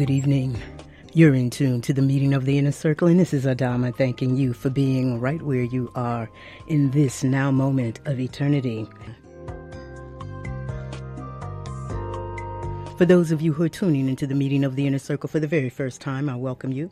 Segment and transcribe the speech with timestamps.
[0.00, 0.56] good evening.
[1.12, 4.34] You're in tune to the meeting of the inner circle, and this is Adama thanking
[4.34, 6.30] you for being right where you are
[6.68, 8.88] in this now moment of eternity.
[12.96, 15.38] For those of you who are tuning into the meeting of the inner circle for
[15.38, 16.90] the very first time, I welcome you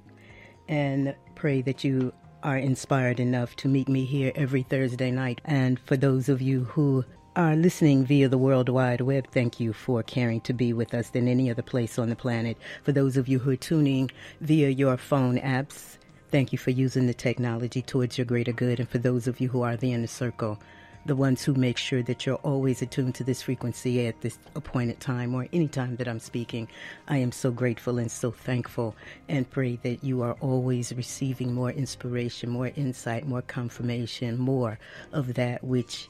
[0.69, 5.41] and pray that you are inspired enough to meet me here every Thursday night.
[5.47, 7.07] And for those of you who
[7.39, 11.11] are listening via the World Wide Web, thank you for caring to be with us
[11.11, 12.57] than any other place on the planet.
[12.83, 15.99] For those of you who are tuning via your phone apps,
[16.33, 18.81] thank you for using the technology towards your greater good.
[18.81, 20.59] And for those of you who are the inner circle,
[21.07, 24.99] the ones who make sure that you're always attuned to this frequency at this appointed
[24.99, 26.67] time or any time that I'm speaking.
[27.07, 28.97] I am so grateful and so thankful
[29.29, 34.81] and pray that you are always receiving more inspiration, more insight, more confirmation, more
[35.13, 36.09] of that which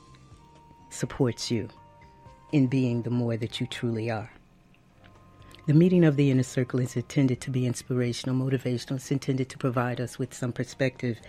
[0.90, 1.68] supports you
[2.52, 4.30] in being the more that you truly are.
[5.66, 8.96] The meeting of the inner circle is intended to be inspirational, motivational.
[8.96, 11.20] It's intended to provide us with some perspective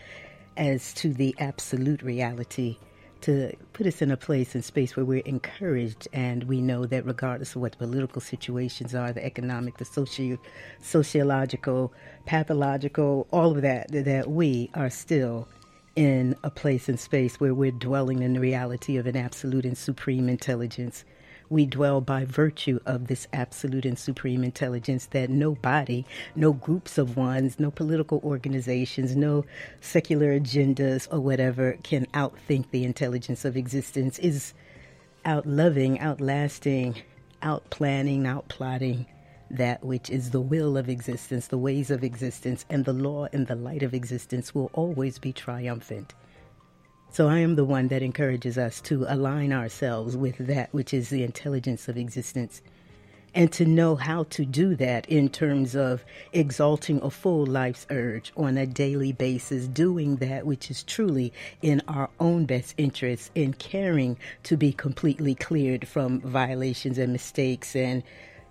[0.55, 2.77] as to the absolute reality,
[3.21, 7.05] to put us in a place and space where we're encouraged and we know that
[7.05, 10.37] regardless of what the political situations are, the economic, the socio,
[10.81, 11.91] sociological,
[12.25, 15.49] pathological, all of that, that we are still
[15.99, 19.77] in a place and space where we're dwelling in the reality of an absolute and
[19.77, 21.03] supreme intelligence.
[21.49, 26.05] We dwell by virtue of this absolute and supreme intelligence that nobody,
[26.37, 29.43] no groups of ones, no political organizations, no
[29.81, 34.53] secular agendas or whatever can outthink the intelligence of existence, is
[35.25, 36.95] outloving, outlasting,
[37.43, 39.05] outplanning, outplotting
[39.51, 43.47] that which is the will of existence, the ways of existence, and the law and
[43.47, 46.13] the light of existence will always be triumphant.
[47.11, 51.09] So I am the one that encourages us to align ourselves with that which is
[51.09, 52.61] the intelligence of existence
[53.33, 56.03] and to know how to do that in terms of
[56.33, 61.31] exalting a full life's urge on a daily basis, doing that which is truly
[61.61, 67.75] in our own best interest, in caring to be completely cleared from violations and mistakes
[67.75, 68.03] and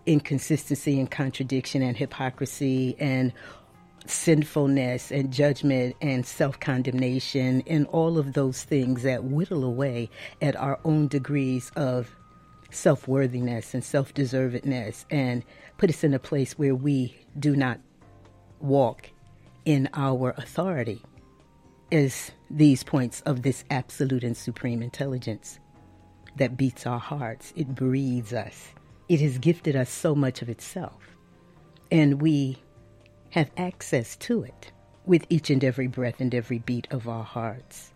[0.08, 3.32] inconsistency and contradiction and hypocrisy and
[4.06, 10.08] sinfulness and judgment and self condemnation and all of those things that whittle away
[10.40, 12.16] at our own degrees of
[12.70, 15.44] self worthiness and self deservedness and
[15.76, 17.78] put us in a place where we do not
[18.60, 19.10] walk
[19.66, 21.02] in our authority
[21.90, 25.58] is these points of this absolute and supreme intelligence
[26.36, 27.52] that beats our hearts.
[27.56, 28.72] It breathes us
[29.08, 31.16] it has gifted us so much of itself,
[31.90, 32.58] and we
[33.30, 34.70] have access to it
[35.06, 37.92] with each and every breath and every beat of our hearts.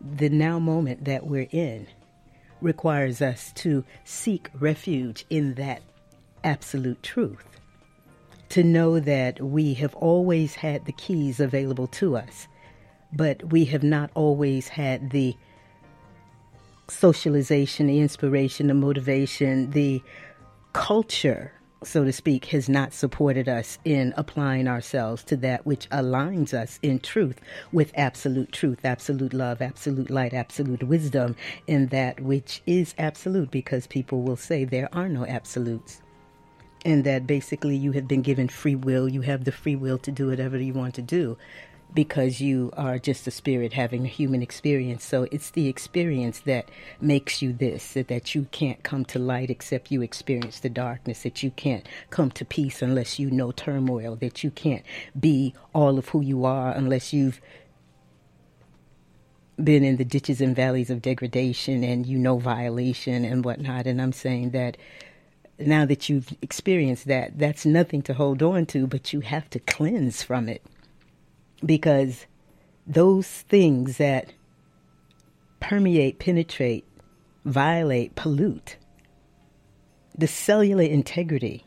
[0.00, 1.86] The now moment that we're in
[2.60, 5.82] requires us to seek refuge in that
[6.42, 7.46] absolute truth.
[8.50, 12.46] To know that we have always had the keys available to us,
[13.12, 15.36] but we have not always had the
[16.88, 20.02] socialization, the inspiration, the motivation, the
[20.74, 21.52] culture,
[21.82, 26.78] so to speak, has not supported us in applying ourselves to that which aligns us
[26.82, 27.40] in truth
[27.72, 31.36] with absolute truth, absolute love, absolute light, absolute wisdom,
[31.68, 36.02] in that which is absolute, because people will say there are no absolutes.
[36.84, 40.10] And that basically you have been given free will, you have the free will to
[40.10, 41.38] do whatever you want to do
[41.92, 45.04] because you are just a spirit having a human experience.
[45.04, 46.68] So it's the experience that
[47.00, 51.42] makes you this, that you can't come to light except you experience the darkness, that
[51.42, 54.84] you can't come to peace unless you know turmoil, that you can't
[55.18, 57.40] be all of who you are unless you've
[59.62, 63.86] been in the ditches and valleys of degradation and you know violation and whatnot.
[63.86, 64.76] And I'm saying that
[65.60, 69.60] now that you've experienced that, that's nothing to hold on to, but you have to
[69.60, 70.62] cleanse from it
[71.64, 72.26] because
[72.86, 74.32] those things that
[75.60, 76.84] permeate, penetrate,
[77.44, 78.76] violate, pollute
[80.16, 81.64] the cellular integrity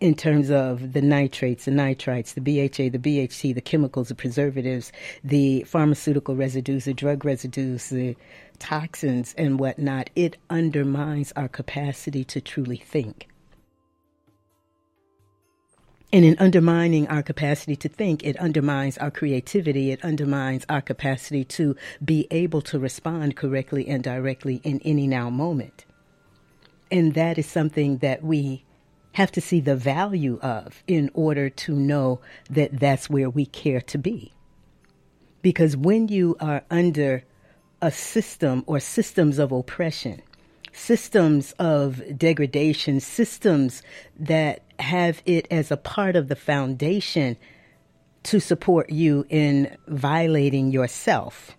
[0.00, 4.92] in terms of the nitrates, the nitrites, the BHA, the BHT, the chemicals, the preservatives,
[5.22, 8.16] the pharmaceutical residues, the drug residues, the
[8.58, 13.29] toxins, and whatnot, it undermines our capacity to truly think.
[16.12, 19.92] And in undermining our capacity to think, it undermines our creativity.
[19.92, 25.30] It undermines our capacity to be able to respond correctly and directly in any now
[25.30, 25.84] moment.
[26.90, 28.64] And that is something that we
[29.12, 33.80] have to see the value of in order to know that that's where we care
[33.80, 34.32] to be.
[35.42, 37.24] Because when you are under
[37.80, 40.22] a system or systems of oppression,
[40.80, 43.82] systems of degradation, systems
[44.18, 47.36] that have it as a part of the foundation
[48.22, 51.56] to support you in violating yourself,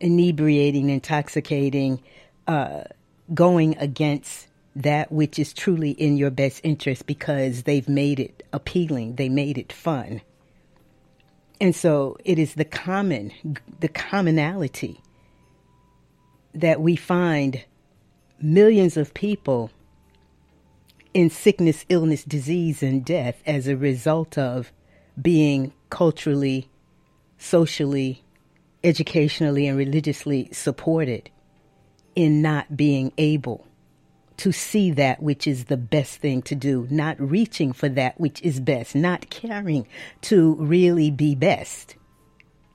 [0.00, 2.02] inebriating, intoxicating,
[2.46, 2.82] uh,
[3.32, 9.16] going against that which is truly in your best interest because they've made it appealing,
[9.16, 10.20] they made it fun.
[11.60, 13.32] And so it is the common,
[13.80, 15.02] the commonality
[16.54, 17.64] that we find
[18.40, 19.70] millions of people
[21.14, 24.72] in sickness, illness, disease, and death as a result of
[25.20, 26.68] being culturally,
[27.38, 28.22] socially,
[28.84, 31.30] educationally, and religiously supported
[32.14, 33.66] in not being able
[34.38, 38.40] to see that which is the best thing to do, not reaching for that which
[38.42, 39.86] is best, not caring
[40.20, 41.96] to really be best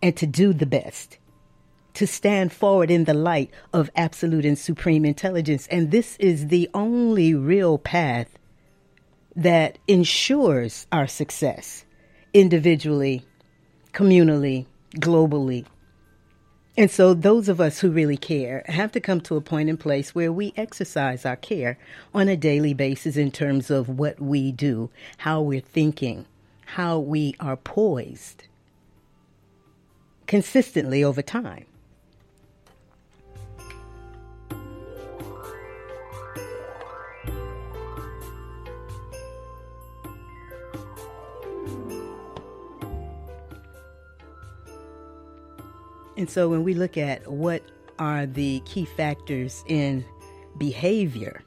[0.01, 1.18] and to do the best,
[1.95, 5.68] to stand forward in the light of absolute and supreme intelligence.
[5.68, 8.38] And this is the only real path
[9.36, 11.86] that ensures our success
[12.34, 13.24] individually,
[13.94, 15.66] communally, globally,
[16.75, 19.78] and so, those of us who really care have to come to a point in
[19.78, 21.78] place where we exercise our care
[22.16, 26.25] on a daily basis in terms of what we do, how we're thinking,
[26.66, 28.45] how we are poised
[30.25, 31.66] consistently over time.
[46.18, 47.63] And so when we look at what
[48.00, 50.06] are the key factors in
[50.57, 51.42] behavior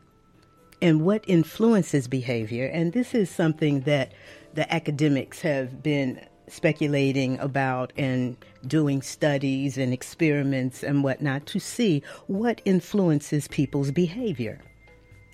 [0.82, 4.12] and what influences behavior, and this is something that
[4.54, 8.36] the academics have been speculating about and
[8.66, 14.60] doing studies and experiments and whatnot to see what influences people's behavior.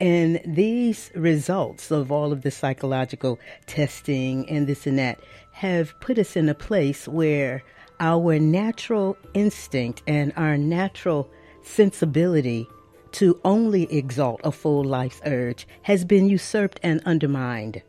[0.01, 5.21] And these results of all of the psychological testing and this and that
[5.53, 7.63] have put us in a place where
[8.03, 11.31] our natural instinct and our natural
[11.63, 12.67] sensibility
[13.13, 17.81] to only exalt a full life's urge has been usurped and undermined.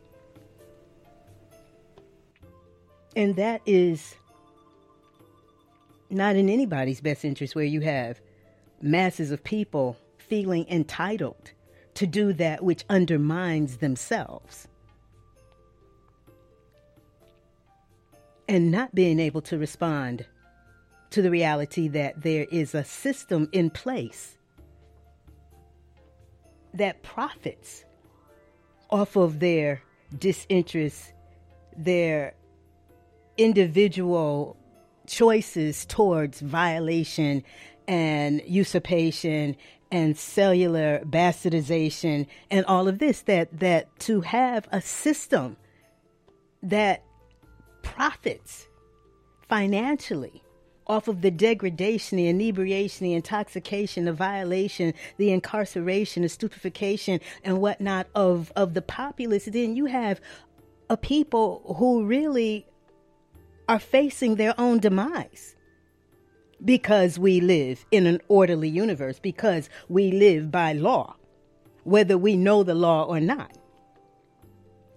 [3.16, 4.14] And that is
[6.10, 8.20] not in anybody's best interest where you have
[8.80, 11.50] masses of people feeling entitled
[11.94, 14.68] to do that which undermines themselves.
[18.48, 20.26] And not being able to respond
[21.10, 24.36] to the reality that there is a system in place
[26.74, 27.84] that profits
[28.90, 29.80] off of their
[30.18, 31.12] disinterest,
[31.76, 32.34] their
[33.38, 34.56] individual
[35.06, 37.42] choices towards violation
[37.86, 39.56] and usurpation
[39.90, 45.56] and cellular bastardization and all of this that that to have a system
[46.62, 47.02] that
[47.84, 48.66] profits
[49.48, 50.42] financially
[50.86, 57.60] off of the degradation, the inebriation, the intoxication, the violation, the incarceration, the stupefaction, and
[57.60, 60.20] whatnot of, of the populace, then you have
[60.90, 62.66] a people who really
[63.68, 65.56] are facing their own demise
[66.62, 71.16] because we live in an orderly universe, because we live by law,
[71.84, 73.56] whether we know the law or not.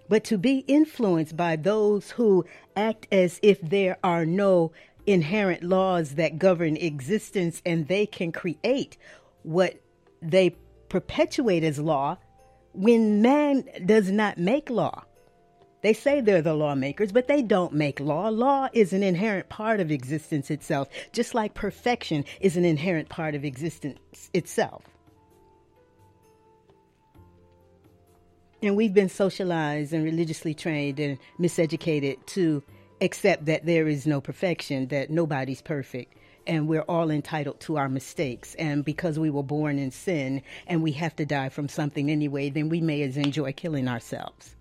[0.09, 2.45] But to be influenced by those who
[2.77, 4.71] act as if there are no
[5.05, 8.97] inherent laws that govern existence and they can create
[9.43, 9.75] what
[10.21, 10.55] they
[10.89, 12.17] perpetuate as law
[12.73, 15.03] when man does not make law.
[15.81, 18.29] They say they're the lawmakers, but they don't make law.
[18.29, 23.35] Law is an inherent part of existence itself, just like perfection is an inherent part
[23.35, 24.83] of existence itself.
[28.61, 32.63] And we've been socialized and religiously trained and miseducated to
[33.01, 36.15] accept that there is no perfection, that nobody's perfect,
[36.47, 38.55] and we're all entitled to our mistakes.
[38.55, 42.49] And because we were born in sin and we have to die from something anyway,
[42.49, 44.56] then we may as enjoy killing ourselves.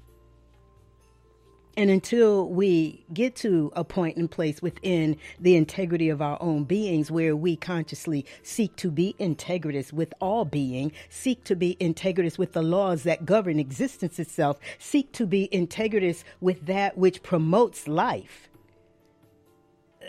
[1.76, 6.64] And until we get to a point and place within the integrity of our own
[6.64, 12.38] beings where we consciously seek to be integritous with all being, seek to be integritous
[12.38, 17.86] with the laws that govern existence itself, seek to be integritous with that which promotes
[17.86, 18.48] life,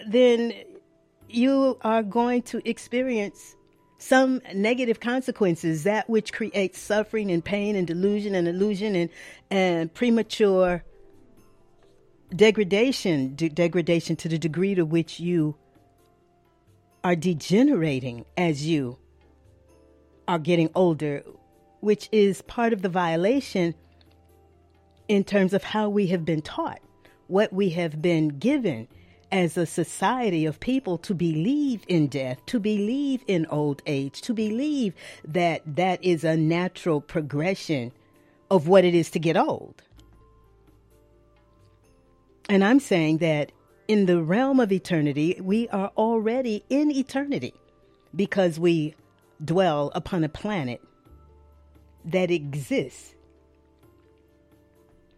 [0.07, 0.53] then
[1.27, 3.55] you are going to experience
[3.97, 9.09] some negative consequences, that which creates suffering and pain and delusion and illusion and,
[9.49, 10.83] and premature
[12.35, 15.55] degradation, de- degradation to the degree to which you
[17.03, 18.97] are degenerating as you
[20.27, 21.23] are getting older,
[21.79, 23.73] which is part of the violation
[25.07, 26.81] in terms of how we have been taught,
[27.27, 28.87] what we have been given
[29.31, 34.33] as a society of people to believe in death, to believe in old age, to
[34.33, 34.93] believe
[35.25, 37.91] that that is a natural progression
[38.49, 39.81] of what it is to get old.
[42.49, 43.51] And I'm saying that
[43.87, 47.53] in the realm of eternity, we are already in eternity
[48.15, 48.95] because we
[49.43, 50.81] dwell upon a planet
[52.05, 53.13] that exists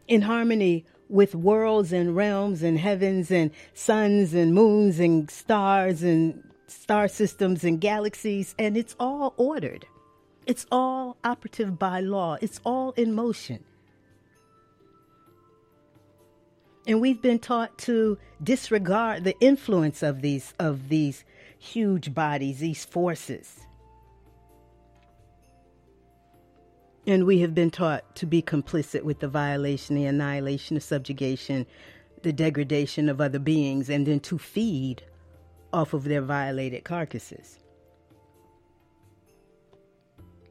[0.08, 6.44] in harmony with worlds and realms and heavens and suns and moons and stars and
[6.68, 9.86] star systems and galaxies, and it's all ordered.
[10.46, 12.38] It's all operative by law.
[12.42, 13.64] It's all in motion.
[16.90, 21.24] And we've been taught to disregard the influence of these of these
[21.60, 23.60] huge bodies, these forces.
[27.06, 31.68] And we have been taught to be complicit with the violation, the annihilation, the subjugation,
[32.24, 35.04] the degradation of other beings, and then to feed
[35.72, 37.60] off of their violated carcasses.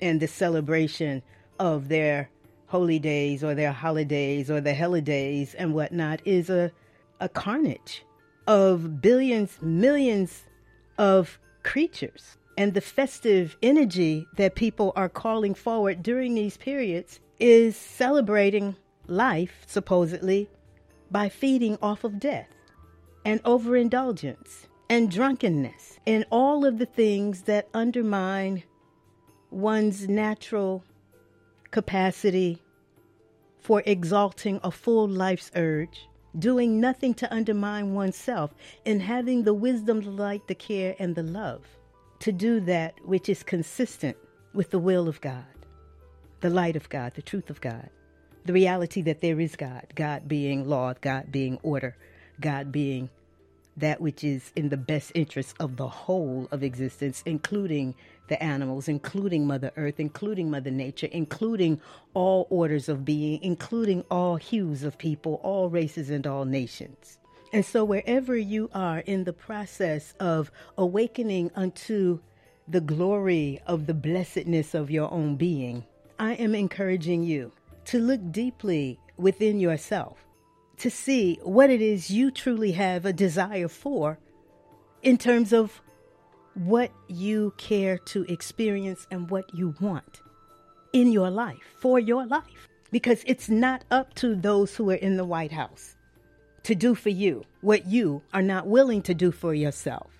[0.00, 1.21] And the celebration
[1.59, 2.30] of their
[2.68, 6.70] holy days or their holidays or the holidays and whatnot is a,
[7.20, 8.04] a carnage
[8.46, 10.44] of billions, millions
[10.96, 12.37] of creatures.
[12.56, 19.62] And the festive energy that people are calling forward during these periods is celebrating life,
[19.66, 20.48] supposedly,
[21.10, 22.48] by feeding off of death
[23.25, 28.62] and overindulgence and drunkenness and all of the things that undermine
[29.50, 30.82] one's natural
[31.70, 32.62] capacity
[33.60, 36.08] for exalting a full life's urge,
[36.38, 38.54] doing nothing to undermine oneself,
[38.87, 41.62] and having the wisdom, the light, the care, and the love
[42.20, 44.16] to do that which is consistent
[44.52, 45.44] with the will of God,
[46.40, 47.90] the light of God, the truth of God,
[48.44, 51.96] the reality that there is God, God being law, God being order,
[52.40, 53.10] God being
[53.78, 57.94] that which is in the best interest of the whole of existence, including
[58.28, 61.80] the animals, including Mother Earth, including Mother Nature, including
[62.14, 67.18] all orders of being, including all hues of people, all races, and all nations.
[67.52, 72.20] And so, wherever you are in the process of awakening unto
[72.66, 75.85] the glory of the blessedness of your own being,
[76.18, 77.52] I am encouraging you
[77.87, 80.27] to look deeply within yourself
[80.78, 84.18] to see what it is you truly have a desire for
[85.02, 85.80] in terms of
[86.54, 90.23] what you care to experience and what you want
[90.92, 92.68] in your life, for your life.
[92.90, 95.94] Because it's not up to those who are in the White House
[96.62, 100.11] to do for you what you are not willing to do for yourself.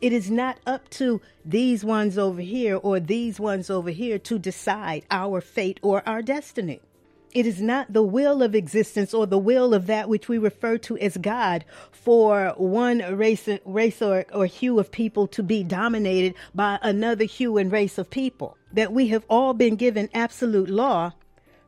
[0.00, 4.38] It is not up to these ones over here or these ones over here to
[4.38, 6.80] decide our fate or our destiny.
[7.34, 10.78] It is not the will of existence or the will of that which we refer
[10.78, 16.36] to as God for one race, race or, or hue of people to be dominated
[16.54, 18.56] by another hue and race of people.
[18.72, 21.14] That we have all been given absolute law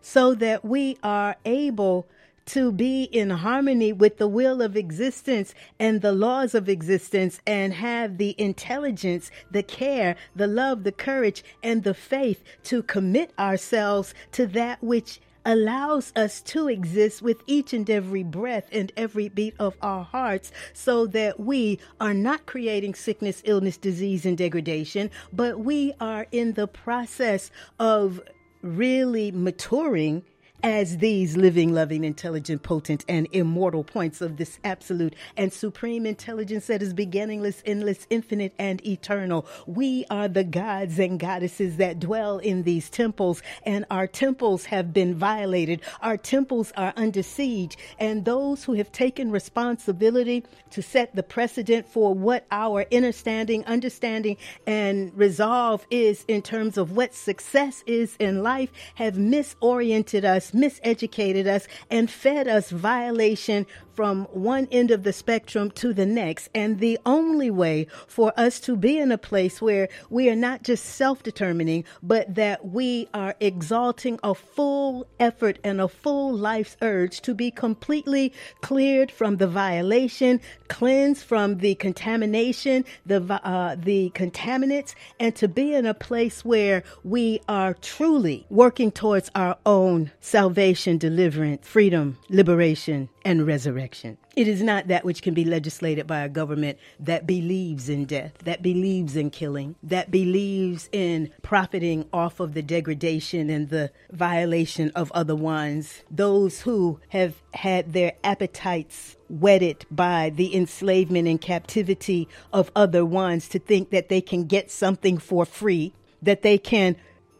[0.00, 2.06] so that we are able
[2.46, 7.74] to be in harmony with the will of existence and the laws of existence and
[7.74, 14.14] have the intelligence, the care, the love, the courage, and the faith to commit ourselves
[14.30, 19.54] to that which allows us to exist with each and every breath and every beat
[19.58, 25.60] of our hearts so that we are not creating sickness, illness, disease, and degradation, but
[25.60, 28.20] we are in the process of
[28.62, 30.24] really maturing
[30.62, 36.66] as these living, loving, intelligent, potent, and immortal points of this absolute and supreme intelligence
[36.66, 39.46] that is beginningless, endless, infinite, and eternal.
[39.66, 44.92] We are the gods and goddesses that dwell in these temples, and our temples have
[44.92, 45.82] been violated.
[46.00, 51.86] Our temples are under siege, and those who have taken responsibility to set the precedent
[51.86, 54.36] for what our understanding, understanding,
[54.66, 60.52] and resolve is in terms of what success is in life have misoriented us us,
[60.52, 66.50] miseducated us, and fed us violation from one end of the spectrum to the next.
[66.54, 70.62] And the only way for us to be in a place where we are not
[70.62, 76.76] just self determining, but that we are exalting a full effort and a full life's
[76.82, 84.10] urge to be completely cleared from the violation, cleansed from the contamination, the, uh, the
[84.14, 90.10] contaminants, and to be in a place where we are truly working towards our own
[90.20, 94.16] salvation, deliverance, freedom, liberation, and resurrection.
[94.36, 98.38] It is not that which can be legislated by a government that believes in death,
[98.44, 104.92] that believes in killing, that believes in profiting off of the degradation and the violation
[104.94, 106.04] of other ones.
[106.08, 113.48] Those who have had their appetites whetted by the enslavement and captivity of other ones
[113.48, 115.92] to think that they can get something for free,
[116.22, 116.94] that they can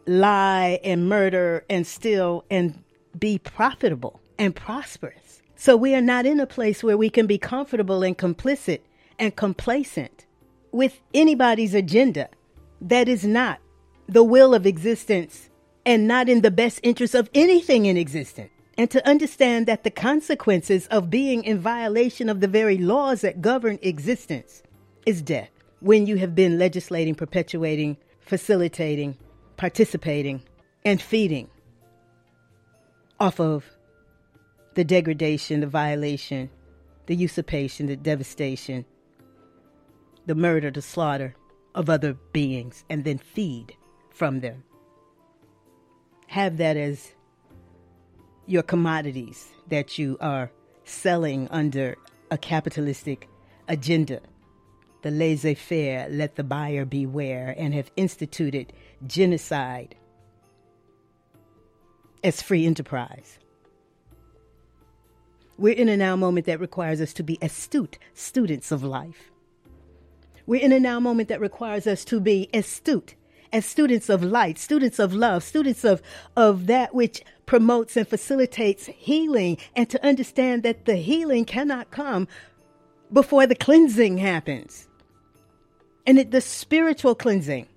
[0.05, 2.83] lie and murder and steal and
[3.17, 5.26] be profitable and prosperous.
[5.59, 8.81] So we are not in a place where we can be comfortable and complicit
[9.17, 10.27] and complacent
[10.71, 12.29] with anybody's agenda
[12.79, 13.59] that is not
[14.07, 15.49] the will of existence
[15.83, 18.51] and not in the best interest of anything in existence.
[18.77, 23.41] And to understand that the consequences of being in violation of the very laws that
[23.41, 24.61] govern existence
[25.07, 25.49] is death.
[25.79, 29.17] When you have been legislating, perpetuating, facilitating,
[29.57, 30.43] participating,
[30.85, 31.49] and feeding
[33.19, 33.76] off of
[34.77, 36.51] the degradation, the violation,
[37.07, 38.85] the usurpation, the devastation,
[40.27, 41.35] the murder, the slaughter
[41.73, 43.75] of other beings, and then feed
[44.11, 44.63] from them.
[46.27, 47.15] Have that as
[48.45, 50.51] your commodities that you are
[50.83, 51.97] selling under
[52.29, 53.27] a capitalistic
[53.67, 54.21] agenda.
[55.01, 58.73] The laissez faire, let the buyer beware, and have instituted
[59.07, 59.95] genocide
[62.23, 63.39] as free enterprise.
[65.57, 69.31] We're in a now moment that requires us to be astute students of life.
[70.45, 73.15] We're in a now moment that requires us to be astute
[73.51, 76.01] as students of light, students of love, students of,
[76.35, 82.27] of that which promotes and facilitates healing, and to understand that the healing cannot come
[83.11, 84.87] before the cleansing happens.
[86.05, 87.67] And it, the spiritual cleansing,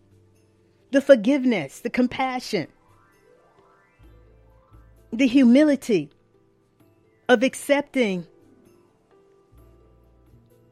[0.91, 2.69] the forgiveness, the compassion,
[5.13, 6.11] the humility,
[7.31, 8.27] of accepting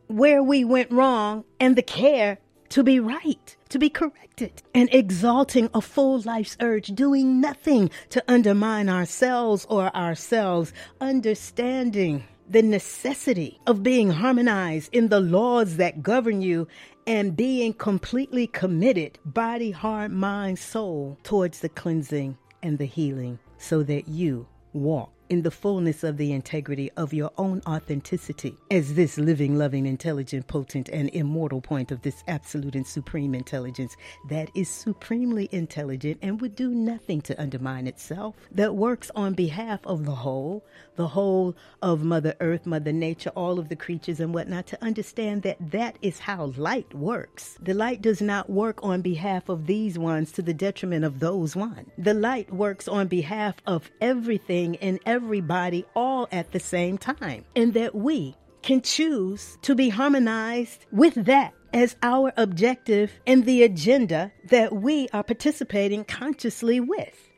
[0.09, 2.37] where we went wrong and the care
[2.71, 8.25] to be right, to be corrected, and exalting a full life's urge, doing nothing to
[8.27, 16.43] undermine ourselves or ourselves, understanding the necessity of being harmonized in the laws that govern
[16.43, 16.67] you
[17.07, 23.85] and being completely committed, body, heart, mind, soul, towards the cleansing and the healing so
[23.85, 29.19] that you walk in the fullness of the integrity of your own authenticity as this
[29.19, 33.97] living, loving, intelligent, potent, and immortal point of this absolute and supreme intelligence
[34.29, 39.81] that is supremely intelligent and would do nothing to undermine itself, that works on behalf
[39.85, 40.65] of the whole,
[40.97, 45.43] the whole of Mother Earth, Mother Nature, all of the creatures and whatnot, to understand
[45.43, 47.59] that that is how light works.
[47.61, 51.55] The light does not work on behalf of these ones to the detriment of those
[51.55, 51.91] one.
[51.99, 57.45] The light works on behalf of everything and everything everybody all at the same time,
[57.57, 63.65] and that we can choose to be harmonized with that as our objective and the
[63.65, 67.31] agenda that we are participating consciously with.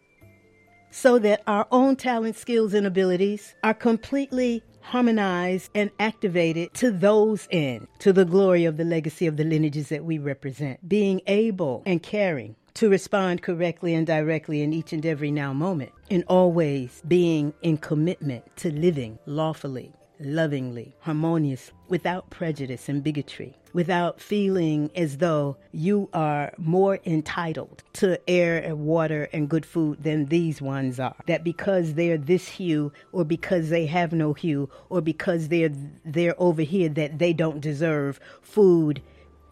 [0.90, 7.48] So that our own talent, skills, and abilities are completely harmonized and activated to those
[7.50, 10.86] end, to the glory of the legacy of the lineages that we represent.
[10.86, 15.92] Being able and caring to respond correctly and directly in each and every now moment,
[16.08, 24.18] in always being in commitment to living lawfully, lovingly, harmoniously, without prejudice and bigotry, without
[24.18, 30.24] feeling as though you are more entitled to air and water and good food than
[30.24, 31.16] these ones are.
[31.26, 35.68] That because they're this hue or because they have no hue or because they're
[36.06, 39.02] they're over here that they don't deserve food,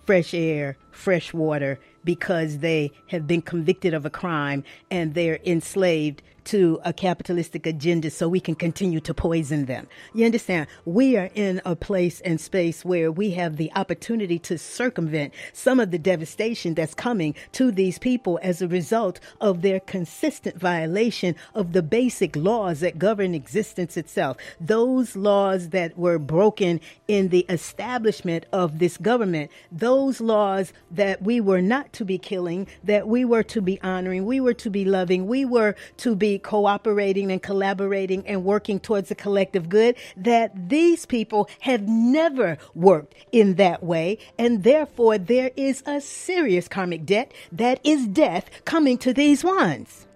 [0.06, 6.22] fresh air, fresh water, because they have been convicted of a crime and they're enslaved
[6.48, 9.86] to a capitalistic agenda so we can continue to poison them.
[10.14, 10.66] You understand?
[10.86, 15.78] We are in a place and space where we have the opportunity to circumvent some
[15.78, 21.36] of the devastation that's coming to these people as a result of their consistent violation
[21.54, 24.38] of the basic laws that govern existence itself.
[24.58, 31.42] Those laws that were broken in the establishment of this government, those laws that we
[31.42, 34.86] were not to be killing, that we were to be honoring, we were to be
[34.86, 40.68] loving, we were to be cooperating and collaborating and working towards the collective good, that
[40.68, 44.18] these people have never worked in that way.
[44.38, 50.06] And therefore, there is a serious karmic debt that is death coming to these ones.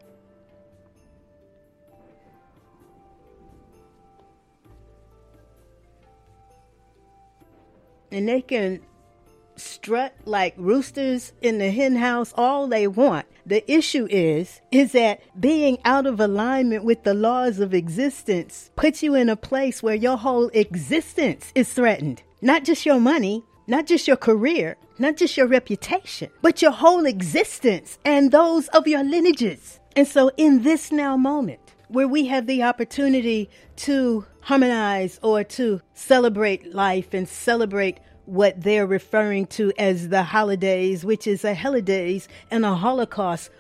[8.11, 8.83] And they can
[9.63, 13.27] strut like roosters in the hen house all they want.
[13.47, 19.03] The issue is is that being out of alignment with the laws of existence puts
[19.03, 22.23] you in a place where your whole existence is threatened.
[22.41, 27.07] Not just your money, not just your career, not just your reputation, but your whole
[27.07, 29.81] existence and those of your lineages.
[29.97, 35.81] And so in this now moment where we have the opportunity to harmonize or to
[35.95, 37.99] celebrate life and celebrate
[38.33, 43.51] what they're referring to as the holidays, which is a holidays and a holocaust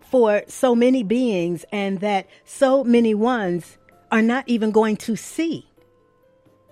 [0.00, 3.78] for so many beings, and that so many ones
[4.10, 5.68] are not even going to see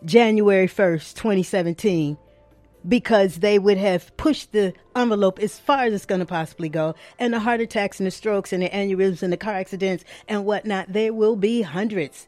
[0.05, 2.19] January 1st, 2017,
[2.89, 6.97] because they would have pushed the envelope as far as it's going to possibly go.
[7.17, 10.45] And the heart attacks and the strokes and the aneurysms and the car accidents and
[10.45, 12.27] whatnot, there will be hundreds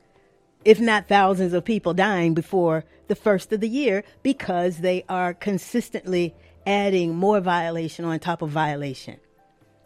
[0.68, 5.32] if not thousands of people dying before the first of the year because they are
[5.32, 6.34] consistently
[6.66, 9.18] adding more violation on top of violation.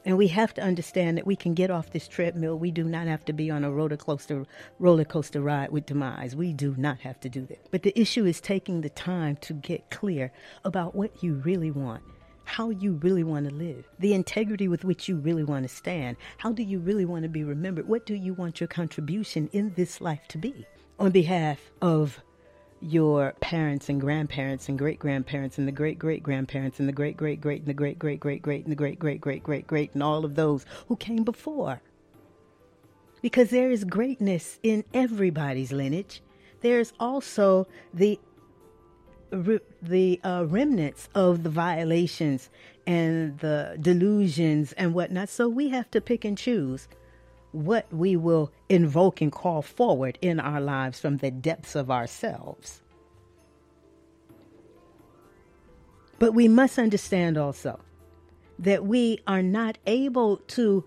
[0.04, 2.58] And we have to understand that we can get off this treadmill.
[2.58, 4.44] We do not have to be on a roller coaster
[4.80, 6.34] roller coaster ride with demise.
[6.34, 7.70] We do not have to do that.
[7.70, 10.32] But the issue is taking the time to get clear
[10.64, 12.02] about what you really want
[12.44, 16.16] how you really want to live, the integrity with which you really want to stand.
[16.38, 17.88] How do you really want to be remembered?
[17.88, 20.66] What do you want your contribution in this life to be?
[21.02, 22.22] On behalf of
[22.80, 27.16] your parents and grandparents and great grandparents and the great great grandparents and the great
[27.16, 29.92] great great and the great great great great and the great great great great great
[29.94, 31.80] and all of those who came before.
[33.20, 36.22] Because there is greatness in everybody's lineage.
[36.60, 38.20] There's also the
[39.82, 42.48] the uh, remnants of the violations
[42.86, 45.30] and the delusions and whatnot.
[45.30, 46.86] So we have to pick and choose
[47.52, 52.82] what we will invoke and call forward in our lives from the depths of ourselves.
[56.18, 57.80] But we must understand also
[58.58, 60.84] that we are not able to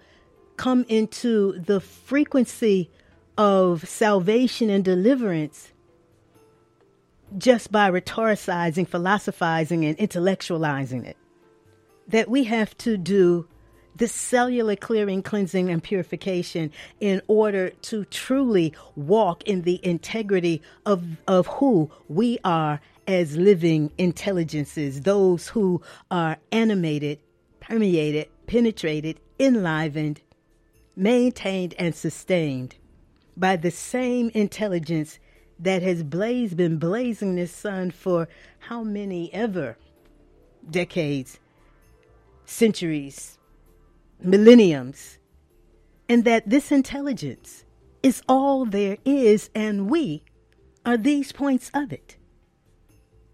[0.57, 2.89] come into the frequency
[3.37, 5.71] of salvation and deliverance
[7.37, 11.17] just by rhetoricizing, philosophizing, and intellectualizing it.
[12.07, 13.47] That we have to do
[13.95, 21.03] the cellular clearing, cleansing, and purification in order to truly walk in the integrity of,
[21.27, 25.81] of who we are as living intelligences, those who
[26.11, 27.19] are animated,
[27.59, 30.21] permeated, penetrated, enlivened,
[30.95, 32.75] maintained, and sustained
[33.37, 35.19] by the same intelligence
[35.59, 38.27] that has blazed been blazing this sun for
[38.59, 39.77] how many ever
[40.69, 41.39] decades,
[42.45, 43.37] centuries,
[44.21, 45.17] millenniums,
[46.07, 47.65] and that this intelligence
[48.03, 50.23] is all there is, and we
[50.85, 52.17] are these points of it.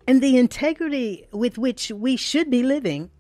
[0.07, 3.11] And the integrity with which we should be living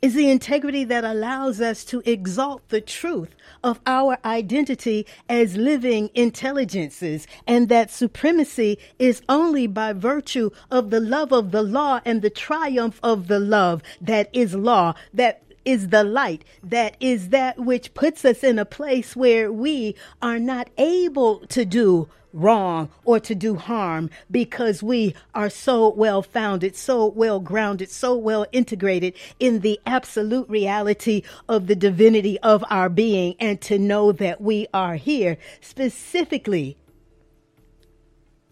[0.00, 6.08] is the integrity that allows us to exalt the truth of our identity as living
[6.14, 12.22] intelligences, and that supremacy is only by virtue of the love of the law and
[12.22, 17.58] the triumph of the love that is law, that is the light, that is that
[17.58, 23.18] which puts us in a place where we are not able to do wrong or
[23.18, 29.14] to do harm because we are so well founded, so well grounded, so well integrated
[29.40, 34.66] in the absolute reality of the divinity of our being, and to know that we
[34.72, 36.76] are here specifically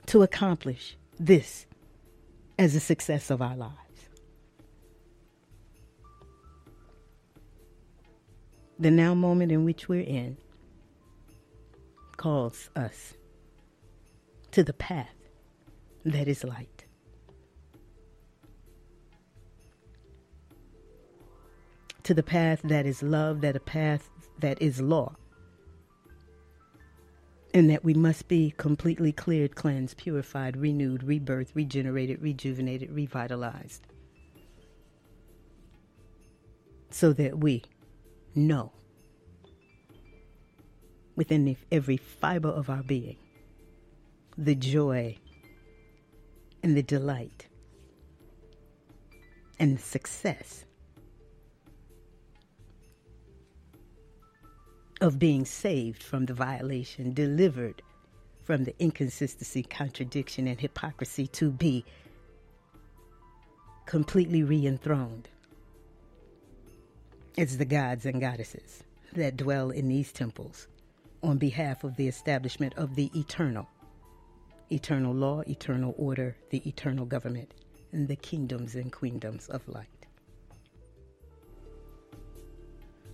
[0.06, 1.66] to accomplish this
[2.58, 3.85] as a success of our lives.
[8.78, 10.36] The now moment in which we're in
[12.16, 13.14] calls us
[14.50, 15.14] to the path
[16.04, 16.84] that is light.
[22.02, 24.10] To the path that is love, that a path
[24.40, 25.16] that is law.
[27.54, 33.86] And that we must be completely cleared, cleansed, purified, renewed, rebirthed, regenerated, rejuvenated, revitalized.
[36.90, 37.62] So that we
[38.36, 38.72] know
[41.16, 43.16] within every fiber of our being
[44.38, 45.16] the joy
[46.62, 47.46] and the delight
[49.58, 50.66] and the success
[55.00, 57.82] of being saved from the violation, delivered
[58.44, 61.84] from the inconsistency, contradiction, and hypocrisy to be
[63.86, 65.28] completely re enthroned
[67.38, 70.68] as the gods and goddesses that dwell in these temples
[71.22, 73.68] on behalf of the establishment of the eternal
[74.68, 77.52] eternal law, eternal order, the eternal government,
[77.92, 79.86] and the kingdoms and queendoms of light.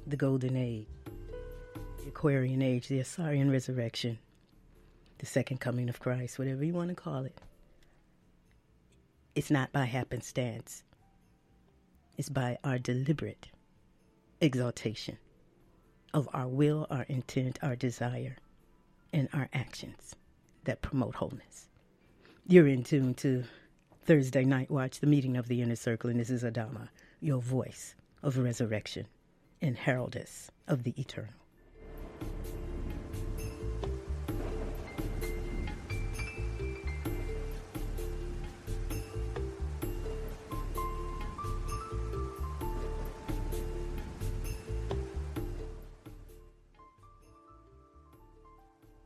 [0.07, 0.87] The Golden Age,
[2.03, 4.19] the Aquarian Age, the Asarian Resurrection,
[5.19, 7.39] the Second Coming of Christ, whatever you want to call it.
[9.35, 10.85] It's not by happenstance,
[12.17, 13.49] it's by our deliberate
[14.43, 15.17] exaltation
[16.13, 18.37] of our will, our intent, our desire,
[19.13, 20.17] and our actions
[20.65, 21.69] that promote wholeness.
[22.47, 23.45] You're in tune to
[24.05, 26.89] Thursday Night Watch, the meeting of the inner circle, and this is Adama,
[27.21, 29.07] your voice of resurrection
[29.63, 31.42] and heraldess of the eternal.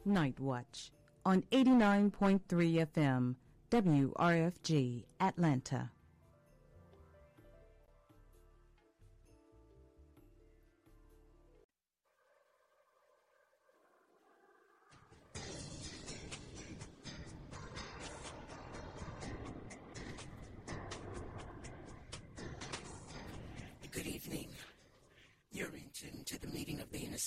[0.06, 0.90] Night Watch
[1.24, 3.34] on 89.3 FM,
[3.70, 5.90] WRFG, Atlanta.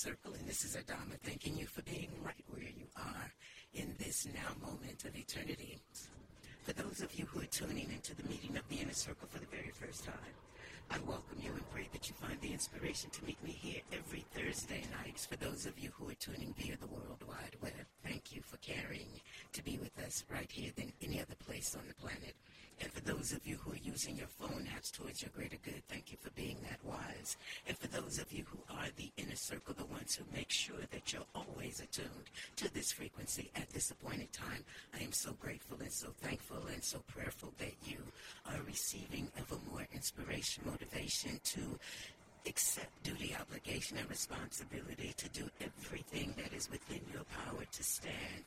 [0.00, 3.30] Circle, and this is Adama thanking you for being right where you are
[3.74, 5.76] in this now moment of eternity.
[6.62, 9.40] For those of you who are tuning into the meeting of the inner circle for
[9.40, 10.34] the very first time,
[10.90, 14.24] I welcome you and pray that you find the inspiration to meet me here every
[14.32, 15.26] Thursday nights.
[15.26, 18.56] For those of you who are tuning via the World Wide Web, thank you for
[18.56, 19.20] caring
[19.52, 22.34] to be with us right here than any other place on the planet.
[22.80, 25.82] And for those of you who are using your phone apps towards your greater good,
[25.88, 27.36] thank you for being that wise.
[27.68, 30.80] And for those of you who are the inner circle, the ones who make sure
[30.90, 34.64] that you're always attuned to this frequency at this appointed time,
[34.98, 37.98] I am so grateful and so thankful and so prayerful that you
[38.46, 41.78] are receiving ever more inspiration, motivation to
[42.46, 48.44] accept duty, obligation, and responsibility to do everything that is within your power to stand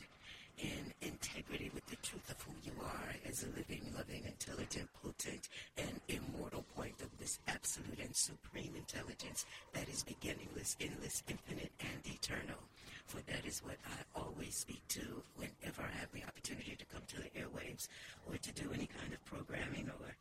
[0.60, 5.50] in integrity with the truth of who you are as a living, loving, intelligent, potent,
[5.78, 12.00] and immortal point of this absolute and supreme intelligence that is beginningless, endless, infinite, and
[12.06, 12.60] eternal.
[13.06, 17.02] For that is what I always speak to whenever I have the opportunity to come
[17.08, 17.88] to the airwaves
[18.30, 20.16] or to do any kind of programming or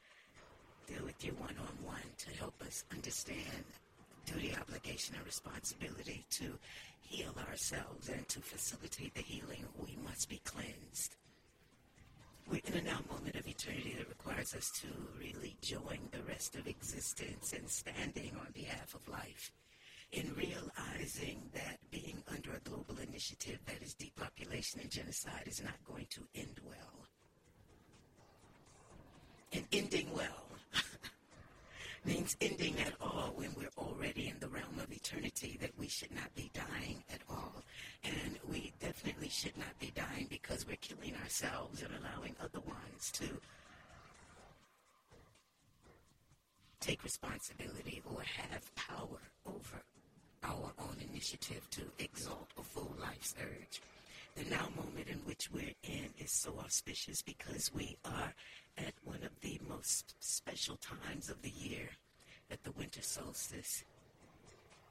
[0.86, 3.64] deal with you one on one to help us understand
[4.26, 6.58] duty, obligation, and responsibility to
[7.00, 11.16] heal ourselves and to facilitate the healing, we must be cleansed.
[12.50, 16.56] We're in a now moment of eternity that requires us to really join the rest
[16.56, 19.52] of existence and standing on behalf of life.
[20.12, 25.82] In realizing that being under a global initiative that is depopulation and genocide is not
[25.86, 27.06] going to end well.
[29.54, 30.41] And ending well
[32.04, 36.14] means ending at all when we're already in the realm of eternity, that we should
[36.14, 37.62] not be dying at all.
[38.04, 43.10] And we definitely should not be dying because we're killing ourselves and allowing other ones
[43.12, 43.28] to
[46.80, 49.82] take responsibility or have power over
[50.42, 53.80] our own initiative to exalt a full life's urge.
[54.34, 58.34] The now moment in which we're in is so auspicious because we are
[58.78, 61.88] at one of the most special times of the year,
[62.50, 63.84] at the winter solstice.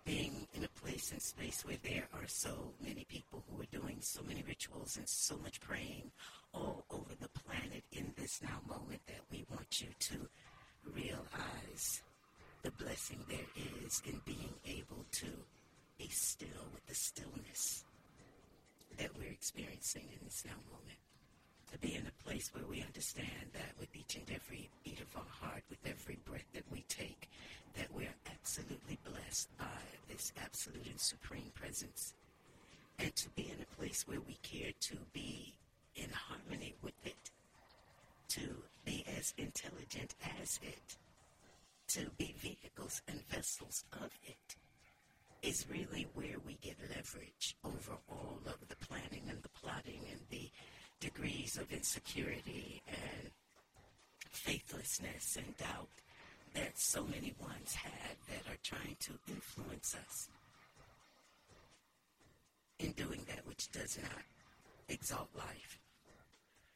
[0.04, 3.98] Being in a place and space where there are so many people who are doing
[4.02, 6.12] so many rituals and so much praying
[6.54, 10.28] all over the planet in this now moment that we want you to
[10.96, 12.02] realize
[12.64, 13.40] the blessing there
[13.86, 15.28] is in being able to
[15.98, 17.84] be still with the stillness
[18.98, 21.01] that we're experiencing in this now moment.
[21.72, 25.16] To be in a place where we understand that with each and every beat of
[25.16, 27.30] our heart, with every breath that we take,
[27.78, 32.14] that we're absolutely blessed by this absolute and supreme presence.
[33.00, 35.54] And to be in a place where we care to be
[35.96, 37.32] in harmony with it,
[38.30, 40.98] to be as intelligent as it,
[41.90, 44.56] to be vehicles and vessels of it
[45.42, 50.22] is really where we get leverage over all of the planning and the plotting and
[50.30, 50.50] the
[51.02, 53.32] degrees of insecurity and
[54.30, 55.90] faithlessness and doubt
[56.54, 60.30] that so many ones had that are trying to influence us
[62.80, 64.24] in doing that which does not
[64.90, 65.80] exalt life.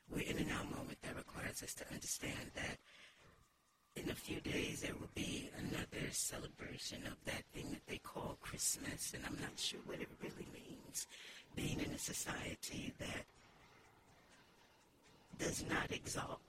[0.09, 2.77] We're in a now moment that requires us to understand that
[3.95, 8.37] in a few days there will be another celebration of that thing that they call
[8.41, 11.07] Christmas, and I'm not sure what it really means.
[11.55, 13.25] Being in a society that
[15.37, 16.41] does not exalt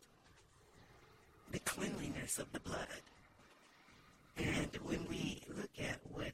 [1.51, 3.03] the cleanliness of the blood.
[4.37, 6.33] And when we look at what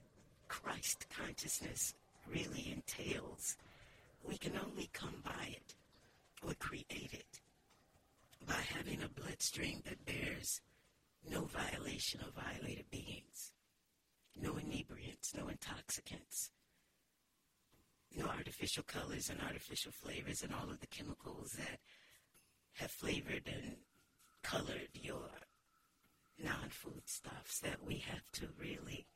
[0.49, 1.95] Christ consciousness
[2.29, 3.57] really entails,
[4.27, 5.75] we can only come by it
[6.47, 7.41] or create it
[8.47, 10.61] by having a bloodstream that bears
[11.31, 13.53] no violation of violated beings,
[14.41, 16.51] no inebriants, no intoxicants,
[18.17, 21.79] no artificial colors and artificial flavors and all of the chemicals that
[22.75, 23.77] have flavored and
[24.43, 25.29] colored your
[26.43, 29.07] non-food stuffs that we have to really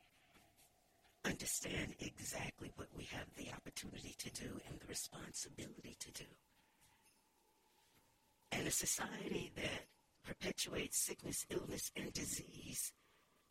[1.25, 6.25] understand exactly what we have the opportunity to do and the responsibility to do.
[8.51, 9.85] And a society that
[10.25, 12.93] perpetuates sickness, illness, and disease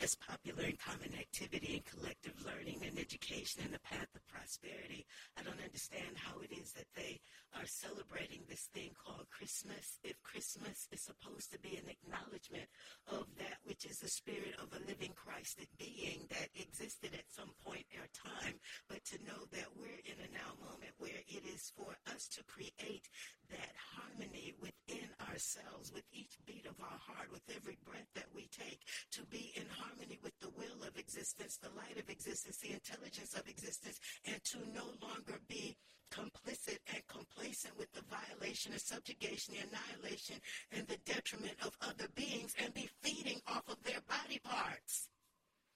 [0.00, 5.06] as popular in common activity and collective learning and education and the path of prosperity.
[5.38, 7.20] I don't understand how it is that they
[7.56, 12.68] are celebrating this thing called Christmas if Christmas is supposed to be an acknowledgement
[13.08, 17.56] of that which is the spirit of a living Christed being that existed at some
[17.64, 18.60] point in our time,
[18.92, 22.44] but to know that we're in a now moment where it is for us to
[22.44, 23.08] create
[23.50, 28.48] that harmony within ourselves, with each beat of our heart, with every breath that we
[28.48, 28.80] take,
[29.12, 33.34] to be in harmony with the will of existence, the light of existence, the intelligence
[33.34, 35.76] of existence, and to no longer be
[36.12, 40.36] complicit and complacent with the violation and subjugation, the annihilation,
[40.72, 45.08] and the detriment of other beings, and be feeding off of their body parts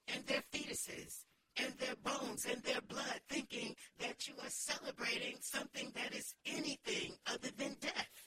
[0.08, 1.24] and their fetuses
[1.56, 7.14] and their bones and their blood, thinking that you are celebrating something that is anything
[7.26, 8.26] other than death.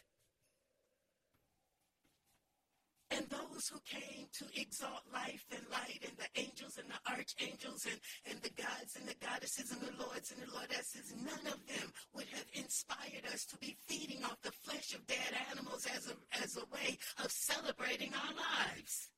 [3.12, 7.86] And those who came to exalt life and light, and the angels and the archangels,
[7.86, 11.62] and, and the gods and the goddesses, and the lords and the lordesses, none of
[11.68, 16.10] them would have inspired us to be feeding off the flesh of dead animals as
[16.10, 19.10] a, as a way of celebrating our lives.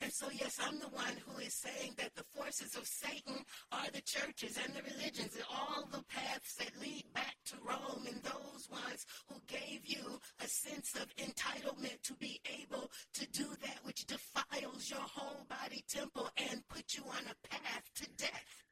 [0.00, 3.90] And so, yes, I'm the one who is saying that the forces of Satan are
[3.92, 8.22] the churches and the religions and all the paths that lead back to Rome and
[8.22, 13.78] those ones who gave you a sense of entitlement to be able to do that
[13.82, 18.64] which defiles your whole body temple and put you on a path to death.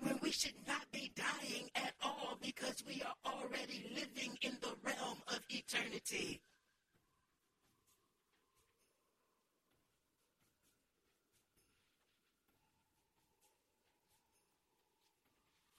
[0.00, 4.74] When we should not be dying at all because we are already living in the
[4.82, 6.42] realm of eternity.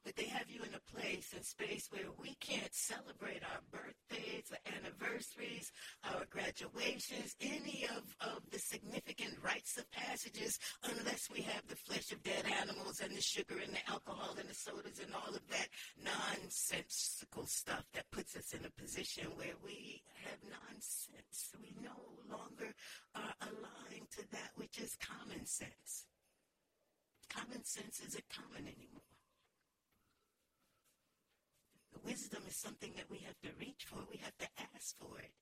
[0.03, 2.73] but they have you in a place and space where we can't
[3.23, 5.71] celebrate our birthdays, our anniversaries,
[6.03, 12.11] our graduations, any of, of the significant rites of passages unless we have the flesh
[12.11, 15.41] of dead animals and the sugar and the alcohol and the sodas and all of
[15.49, 15.67] that
[16.03, 21.51] nonsensical stuff that puts us in a position where we have nonsense.
[21.61, 21.95] We no
[22.29, 22.73] longer
[23.15, 26.05] are aligned to that which is common sense.
[27.29, 29.01] Common sense isn't common anymore.
[32.05, 33.97] Wisdom is something that we have to reach for.
[34.11, 35.33] We have to ask for it.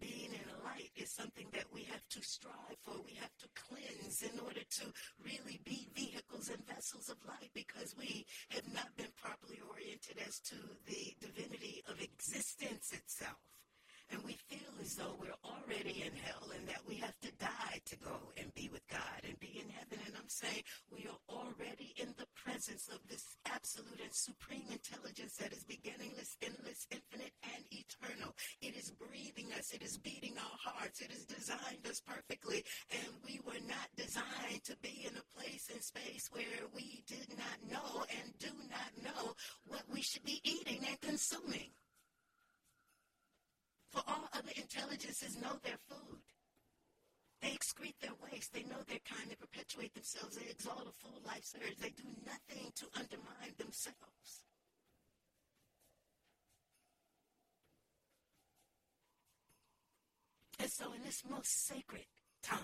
[0.00, 2.96] Being in light is something that we have to strive for.
[3.04, 4.84] We have to cleanse in order to
[5.20, 10.40] really be vehicles and vessels of light because we have not been properly oriented as
[10.48, 13.55] to the divinity of existence itself.
[14.10, 17.80] And we feel as though we're already in hell and that we have to die
[17.86, 19.98] to go and be with God and be in heaven.
[20.06, 25.34] And I'm saying we are already in the presence of this absolute and supreme intelligence
[25.42, 28.30] that is beginningless, endless, infinite, and eternal.
[28.62, 29.72] It is breathing us.
[29.74, 31.00] It is beating our hearts.
[31.00, 32.64] It has designed us perfectly.
[32.92, 37.26] And we were not designed to be in a place in space where we did
[37.34, 39.34] not know and do not know
[39.66, 41.74] what we should be eating and consuming.
[43.96, 46.20] For all other intelligences know their food.
[47.40, 48.52] They excrete their waste.
[48.52, 49.30] They know their kind.
[49.30, 50.36] They perpetuate themselves.
[50.36, 50.92] They exalt
[51.80, 54.44] They do nothing to undermine themselves.
[60.58, 62.06] And so in this most sacred
[62.42, 62.58] time,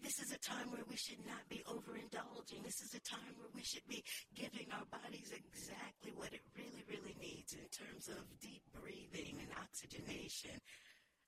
[0.00, 2.62] this is a time where we should not be overindulging.
[2.62, 4.04] This is a time where we should be
[4.36, 9.50] giving our bodies exactly what it really, really needs in terms of deep breathing and
[9.58, 10.60] oxygenation,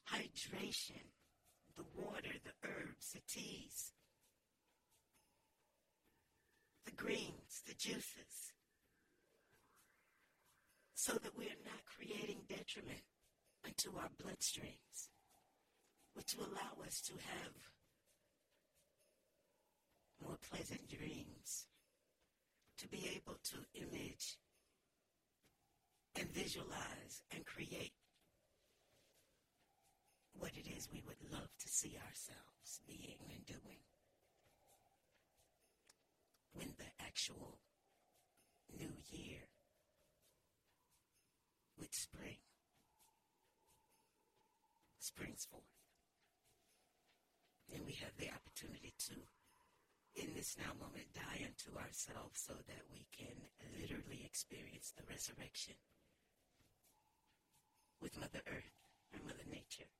[0.07, 1.03] hydration,
[1.74, 3.93] the water, the herbs, the teas,
[6.87, 8.53] the greens, the juices,
[10.95, 13.03] so that we are not creating detriment
[13.66, 15.09] into our bloodstreams,
[16.14, 17.53] which will allow us to have
[20.24, 21.66] more pleasant dreams,
[22.78, 24.39] to be able to image
[26.18, 27.93] and visualize and create
[30.39, 33.78] what it is we would love to see ourselves being and doing
[36.57, 37.59] when the actual
[38.72, 39.48] new year
[41.78, 42.38] with spring
[44.98, 45.62] springs forth.
[47.74, 49.14] And we have the opportunity to,
[50.16, 53.36] in this now moment, die unto ourselves so that we can
[53.78, 55.74] literally experience the resurrection
[58.00, 58.80] with Mother Earth
[59.12, 59.90] and Mother Nature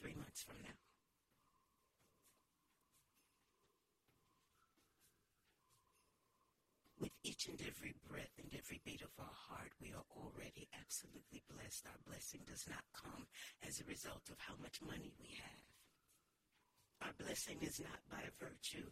[0.00, 0.76] three months from now.
[7.00, 11.42] With each and every breath and every beat of our heart, we are already absolutely
[11.50, 11.82] blessed.
[11.90, 13.26] Our blessing does not come
[13.66, 15.66] as a result of how much money we have.
[17.02, 18.86] Our blessing is not by virtue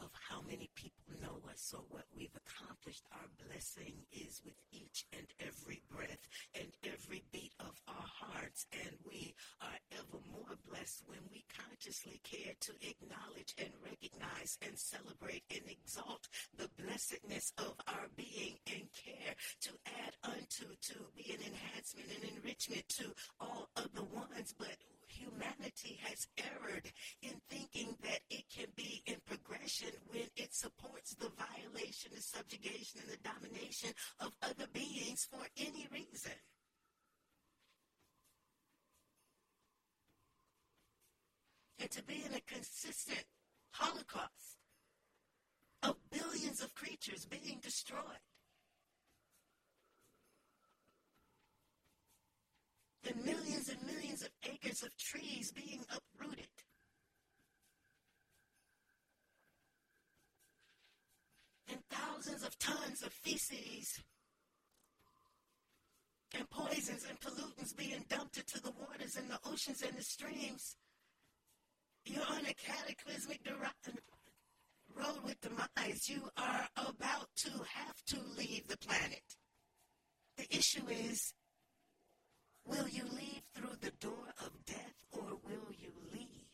[0.00, 3.04] of how many people know us or what we've accomplished.
[3.12, 6.24] Our blessing is with each and every breath
[6.54, 8.66] and every beat of our hearts.
[8.72, 14.78] And we are ever more blessed when we consciously care to acknowledge and recognize and
[14.78, 19.70] celebrate and exalt the blessedness of our being and care to
[20.04, 24.54] add unto, to be an enhancement and enrichment to all of the ones.
[24.58, 24.76] But
[25.18, 26.92] humanity has erred
[27.22, 33.00] in thinking that it can be in progression when it supports the violation, the subjugation,
[33.02, 33.90] and the domination
[34.20, 36.32] of other beings for any reason.
[41.80, 43.24] And to be in a consistent
[43.72, 44.56] holocaust
[45.82, 48.22] of billions of creatures being destroyed.
[53.06, 56.48] And millions and millions of acres of trees being uprooted.
[61.70, 64.00] And thousands of tons of feces
[66.36, 70.76] and poisons and pollutants being dumped into the waters and the oceans and the streams.
[72.04, 73.40] You're on a cataclysmic
[74.96, 76.08] road with demise.
[76.08, 79.22] You are about to have to leave the planet.
[80.36, 81.34] The issue is
[82.68, 86.52] Will you leave through the door of death or will you leave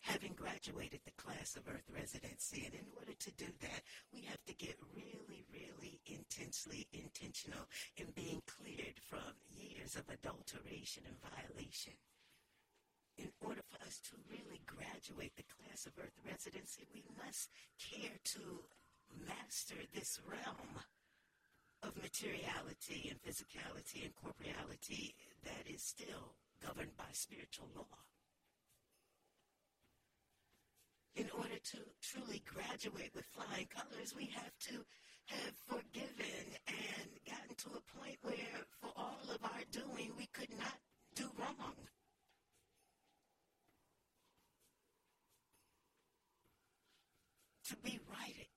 [0.00, 2.64] having graduated the class of earth residency?
[2.66, 3.82] And in order to do that,
[4.12, 11.04] we have to get really, really intensely intentional in being cleared from years of adulteration
[11.06, 11.94] and violation.
[13.16, 18.18] In order for us to really graduate the class of earth residency, we must care
[18.34, 18.64] to
[19.26, 20.82] master this realm
[22.10, 26.34] materiality and physicality and corporeality that is still
[26.64, 27.86] governed by spiritual law.
[31.14, 34.84] In order to truly graduate with flying colors, we have to
[35.26, 40.50] have forgiven and gotten to a point where, for all of our doing, we could
[40.58, 40.78] not
[41.14, 41.74] do wrong.
[47.68, 48.50] To be righted,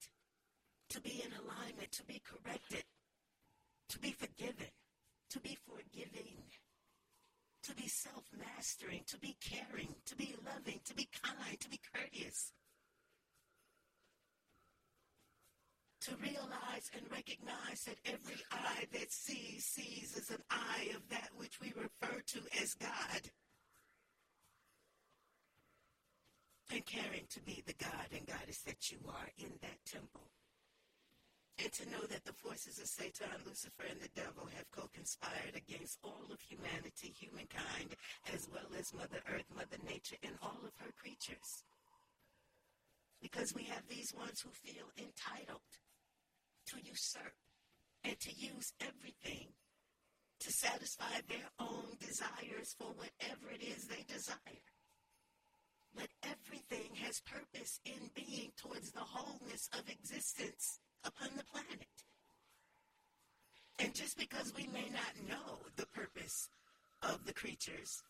[0.90, 2.84] to be in alignment, to be corrected,
[3.94, 4.74] to be forgiven,
[5.30, 6.42] to be forgiving,
[7.62, 11.80] to be self mastering, to be caring, to be loving, to be kind, to be
[11.94, 12.52] courteous.
[16.02, 21.30] To realize and recognize that every eye that sees, sees as an eye of that
[21.38, 23.22] which we refer to as God.
[26.74, 30.32] And caring to be the God and Goddess that you are in that temple
[31.62, 36.00] and to know that the forces of Satan, Lucifer, and the devil have co-conspired against
[36.04, 37.94] all of humanity, humankind,
[38.34, 41.64] as well as Mother Earth, Mother Nature, and all of her creatures.
[43.22, 45.70] Because we have these ones who feel entitled
[46.74, 47.38] to usurp
[48.04, 49.54] and to use everything
[50.42, 54.66] to satisfy their own desires for whatever it is they desire.
[55.96, 61.96] But everything has purpose in being towards the wholeness of existence upon the planet.
[63.80, 66.50] And just because we may not know the purpose
[67.02, 68.02] of the creatures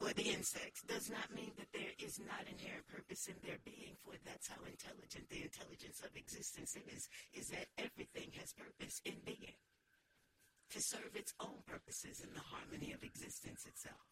[0.00, 3.94] or the insects does not mean that there is not inherent purpose in their being,
[4.02, 9.14] for that's how intelligent the intelligence of existence is, is that everything has purpose in
[9.24, 9.54] being
[10.70, 14.11] to serve its own purposes in the harmony of existence itself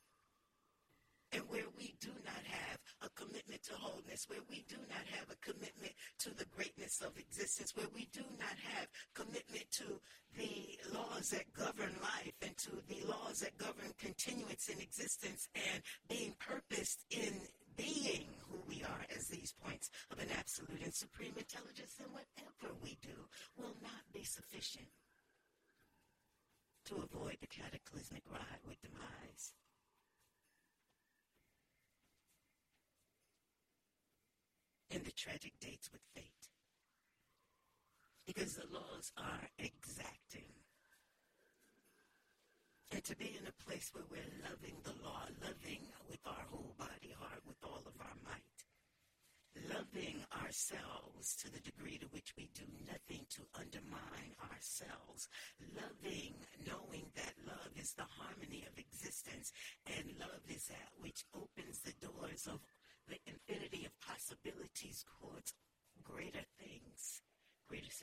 [1.33, 5.31] and where we do not have a commitment to wholeness, where we do not have
[5.31, 10.01] a commitment to the greatness of existence, where we do not have commitment to
[10.37, 15.83] the laws that govern life and to the laws that govern continuance in existence and
[16.09, 17.35] being purposed in
[17.77, 22.75] being who we are as these points of an absolute and supreme intelligence, then whatever
[22.83, 23.17] we do
[23.57, 24.87] will not be sufficient
[26.85, 29.53] to avoid the cataclysmic ride with demise.
[34.91, 36.25] And the tragic dates with fate.
[38.27, 40.51] Because the laws are exacting.
[42.91, 46.75] And to be in a place where we're loving the law, loving with our whole
[46.77, 48.59] body, heart, with all of our might,
[49.71, 55.29] loving ourselves to the degree to which we do nothing to undermine ourselves,
[55.75, 56.35] loving,
[56.67, 59.53] knowing that love is the harmony of existence,
[59.87, 62.59] and love is that which opens the doors of
[63.11, 65.70] the infinity of possibilities greater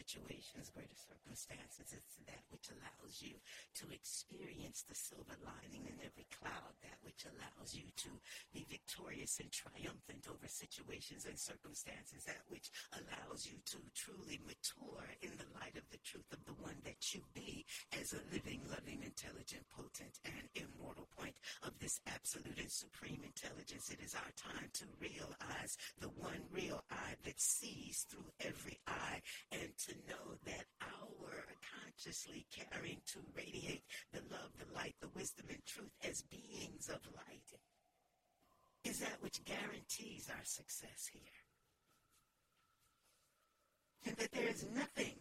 [0.07, 1.91] situations, greater circumstances.
[1.91, 3.35] It's that which allows you
[3.83, 8.11] to experience the silver lining in every cloud, that which allows you to
[8.55, 15.03] be victorious and triumphant over situations and circumstances, that which allows you to truly mature
[15.19, 17.67] in the light of the truth of the one that you be
[17.99, 21.35] as a living, loving, intelligent, potent, and immortal point
[21.67, 23.91] of this absolute and supreme intelligence.
[23.91, 29.19] It is our time to realize the one real eye that sees through every eye
[29.51, 31.45] and to know that our
[31.97, 37.01] consciously caring to radiate the love, the light, the wisdom, and truth as beings of
[37.15, 37.47] light
[38.83, 41.21] is that which guarantees our success here.
[44.05, 45.15] And that there is nothing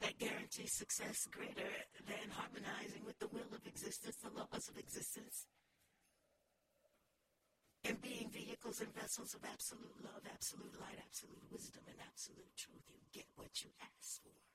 [0.00, 1.68] that guarantees success greater
[2.06, 5.46] than harmonizing with the will of existence, the laws of existence,
[7.88, 12.84] and being vehicles and vessels of absolute love, absolute light, absolute wisdom, and absolute truth.
[12.92, 14.47] You get what you ask for.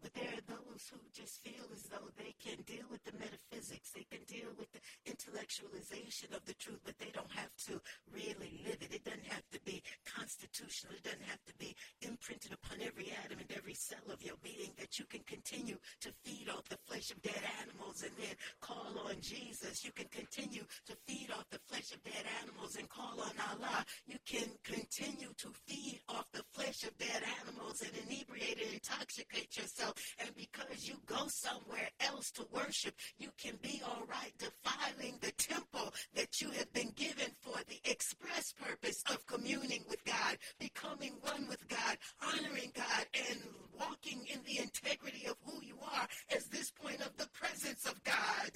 [0.00, 3.90] But there are those who just feel as though they can deal with the metaphysics,
[3.90, 7.80] they can deal with the intellectualization of the truth, but they don't have to
[8.14, 8.94] really live it.
[8.94, 10.94] It doesn't have to be constitutional.
[10.94, 14.70] It doesn't have to be imprinted upon every atom and every cell of your being
[14.78, 18.94] that you can continue to feed off the flesh of dead animals and then call
[19.06, 19.84] on Jesus.
[19.84, 23.84] You can continue to feed off the flesh of dead animals and call on Allah.
[24.06, 29.56] You can continue to feed off the flesh of dead animals and inebriate and intoxicate
[29.56, 29.87] yourself
[30.20, 35.32] and because you go somewhere else to worship, you can be all right defiling the
[35.32, 41.14] temple that you have been given for the express purpose of communing with God, becoming
[41.20, 43.40] one with God, honoring God, and
[43.78, 48.02] walking in the integrity of who you are as this point of the presence of
[48.04, 48.50] God.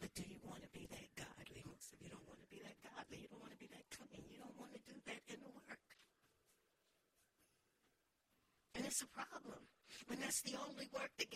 [0.00, 1.62] But do you want to be that godly?
[1.66, 3.22] Most of you don't want to be that godly.
[3.22, 4.24] You don't want to be that clean.
[4.30, 5.84] You don't want to do that inner work.
[8.74, 9.58] And it's a problem
[10.06, 11.30] when that's the only work that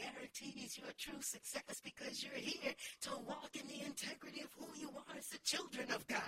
[0.73, 4.89] guarantees your true success because you're here to walk in the integrity of who you
[4.91, 6.19] are as the children of God.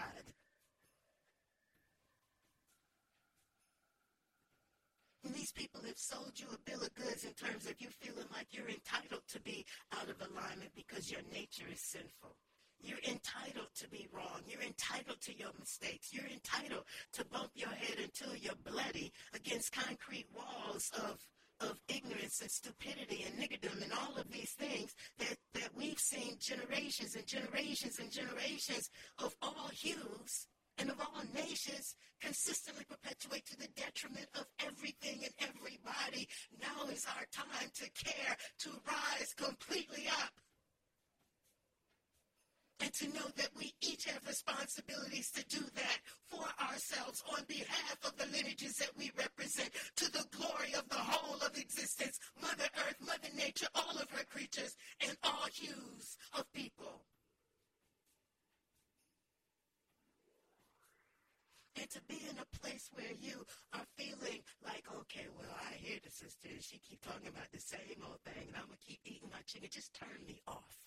[5.24, 8.26] And these people have sold you a bill of goods in terms of you feeling
[8.32, 12.36] like you're entitled to be out of alignment because your nature is sinful.
[12.82, 14.42] You're entitled to be wrong.
[14.46, 16.12] You're entitled to your mistakes.
[16.12, 16.84] You're entitled
[17.14, 21.18] to bump your head until you're bloody against concrete walls of
[21.64, 26.36] of ignorance and stupidity and niggerdom and all of these things that, that we've seen
[26.38, 30.46] generations and generations and generations of all hues
[30.78, 36.28] and of all nations consistently perpetuate to the detriment of everything and everybody.
[36.60, 40.32] Now is our time to care, to rise completely up.
[42.80, 47.96] And to know that we each have responsibilities to do that for ourselves on behalf
[48.04, 52.68] of the lineages that we represent to the glory of the whole of existence, Mother
[52.86, 57.04] Earth, Mother Nature, all of her creatures, and all hues of people.
[61.76, 63.44] and to be in a place where you
[63.74, 68.00] are feeling like, okay, well, I hear the sister, she keep talking about the same
[68.06, 69.68] old thing, and I'm gonna keep eating my chicken.
[69.70, 70.78] Just turn me off.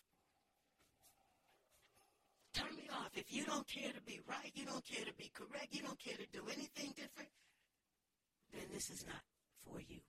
[2.97, 3.11] Off.
[3.15, 5.99] If you don't care to be right, you don't care to be correct, you don't
[5.99, 7.29] care to do anything different,
[8.53, 9.21] then this is not
[9.65, 9.99] for you.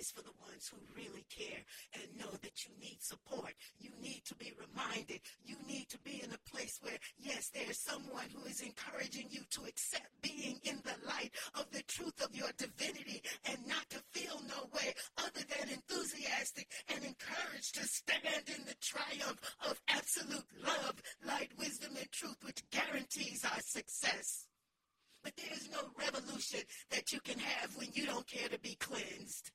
[0.00, 1.60] It's for the ones who really care
[1.92, 3.52] and know that you need support.
[3.78, 5.20] You need to be reminded.
[5.44, 9.42] You need to be in a place where, yes, there's someone who is encouraging you
[9.50, 14.00] to accept being in the light of the truth of your divinity and not to
[14.12, 19.38] feel no way other than enthusiastic and encouraged to stand in the triumph
[19.68, 20.94] of absolute love,
[21.26, 24.46] light, wisdom, and truth, which guarantees our success.
[25.22, 28.76] But there is no revolution that you can have when you don't care to be
[28.80, 29.50] cleansed.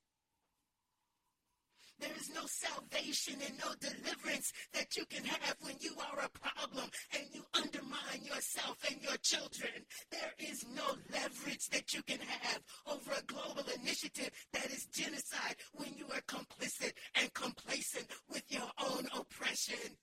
[2.00, 6.40] There is no salvation and no deliverance that you can have when you are a
[6.40, 9.72] problem and you undermine yourself and your children.
[10.12, 15.56] There is no leverage that you can have over a global initiative that is genocide
[15.74, 19.98] when you are complicit and complacent with your own oppression.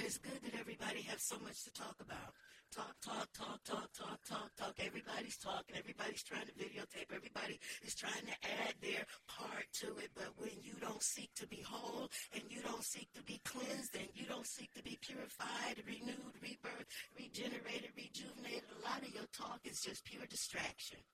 [0.00, 2.32] And it's good that everybody has so much to talk about.
[2.72, 4.74] Talk, talk, talk, talk, talk, talk, talk.
[4.80, 5.76] Everybody's talking.
[5.76, 7.12] Everybody's trying to videotape.
[7.12, 8.32] Everybody is trying to
[8.64, 10.08] add their part to it.
[10.16, 13.92] But when you don't seek to be whole and you don't seek to be cleansed
[13.94, 16.88] and you don't seek to be purified, renewed, rebirth,
[17.20, 21.04] regenerated, rejuvenated, a lot of your talk is just pure distraction.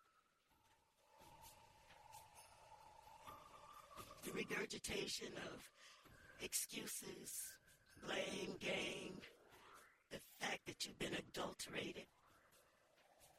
[4.23, 5.59] The regurgitation of
[6.39, 7.56] excuses,
[8.07, 9.19] blame game,
[10.11, 12.07] the fact that you've been adulterated.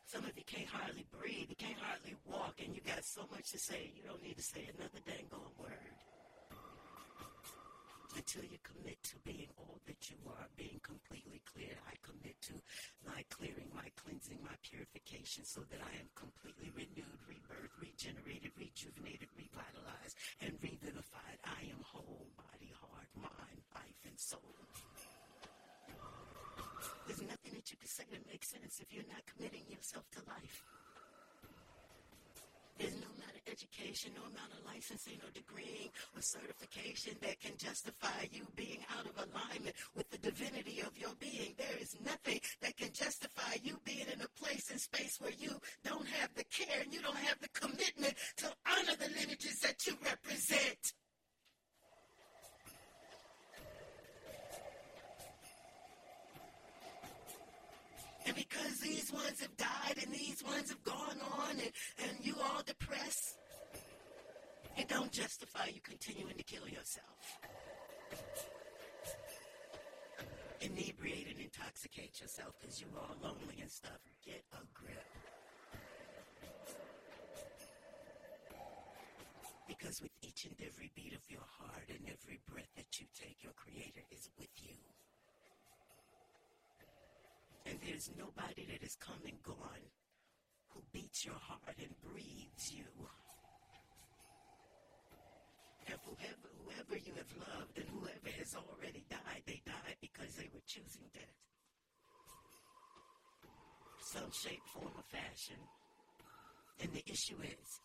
[0.05, 3.51] Some of you can't hardly breathe, you can't hardly walk, and you got so much
[3.51, 5.27] to say, you don't need to say another dang
[5.59, 5.86] word.
[8.17, 11.77] Until you commit to being all that you are, being completely clear.
[11.85, 12.57] I commit to
[13.05, 19.29] my clearing, my cleansing, my purification, so that I am completely renewed, rebirthed, regenerated, rejuvenated,
[19.37, 21.37] revitalized, and revivified.
[21.45, 24.57] I am whole, body, heart, mind, life, and soul.
[27.05, 30.25] There's nothing that you can say that makes sense if you're not committing yourself to
[30.25, 30.65] life.
[32.81, 33.13] There's no
[33.49, 39.05] education, no amount of licensing or degree or certification that can justify you being out
[39.05, 41.55] of alignment with the divinity of your being.
[41.57, 45.51] There is nothing that can justify you being in a place and space where you
[45.83, 49.85] don't have the care and you don't have the commitment to honor the lineages that
[49.87, 50.93] you represent.
[58.27, 61.71] And because these ones have died and these ones have gone on and,
[62.03, 63.37] and you all depressed,
[64.75, 67.15] it don't justify you continuing to kill yourself.
[70.59, 73.97] Inebriate and intoxicate yourself because you're all lonely and stuff.
[74.25, 75.05] Get a grip.
[79.69, 83.37] Because with each and every beat of your heart and every breath that you take,
[83.41, 84.75] your Creator is with you.
[87.97, 89.85] There's nobody that has come and gone
[90.69, 92.85] who beats your heart and breathes you.
[95.89, 100.45] And whoever, whoever you have loved and whoever has already died, they died because they
[100.53, 101.41] were choosing death.
[104.13, 105.57] Some shape, form, or fashion.
[106.79, 107.81] And the issue is,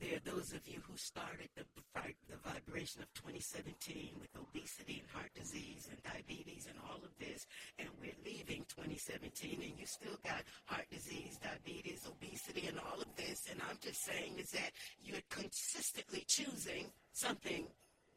[0.00, 1.64] there are those of you who started the,
[1.94, 7.46] the vibration of 2017 with obesity and heart disease and diabetes and all of this,
[7.78, 13.08] and we're leaving 2017 and you still got heart disease, diabetes, obesity, and all of
[13.16, 13.46] this.
[13.50, 14.72] And I'm just saying is that
[15.02, 17.66] you're consistently choosing something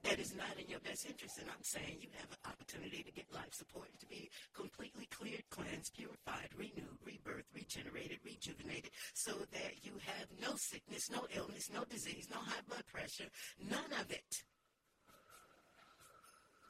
[0.03, 1.39] that is not in your best interest.
[1.39, 5.43] And I'm saying you have an opportunity to get life support, to be completely cleared,
[5.49, 11.83] cleansed, purified, renewed, rebirthed, regenerated, rejuvenated, so that you have no sickness, no illness, no
[11.85, 13.29] disease, no high blood pressure,
[13.69, 14.43] none of it.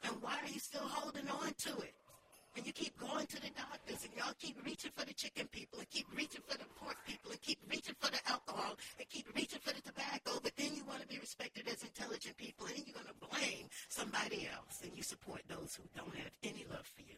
[0.04, 1.94] And why are you still holding on to it?
[2.58, 5.78] And you keep going to the doctors and y'all keep reaching for the chicken people
[5.78, 9.30] and keep reaching for the pork people and keep reaching for the alcohol and keep
[9.30, 12.82] reaching for the tobacco, but then you want to be respected as intelligent people and
[12.82, 16.82] you're going to blame somebody else and you support those who don't have any love
[16.82, 17.14] for you.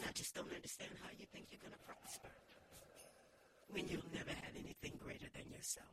[0.00, 2.32] And I just don't understand how you think you're going to prosper
[3.68, 5.92] when you'll never have anything greater than yourself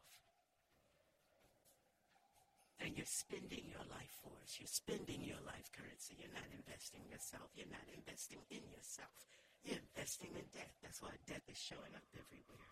[2.82, 4.58] and you're spending your life force.
[4.58, 6.18] You're spending your life currency.
[6.18, 7.46] You're not investing yourself.
[7.54, 9.14] You're not investing in yourself.
[9.64, 10.74] You're investing in death.
[10.82, 12.70] That's why death is showing up everywhere.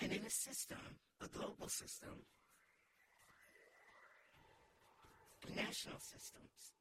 [0.00, 0.78] And in a system,
[1.24, 2.22] a global system,
[5.56, 6.76] national systems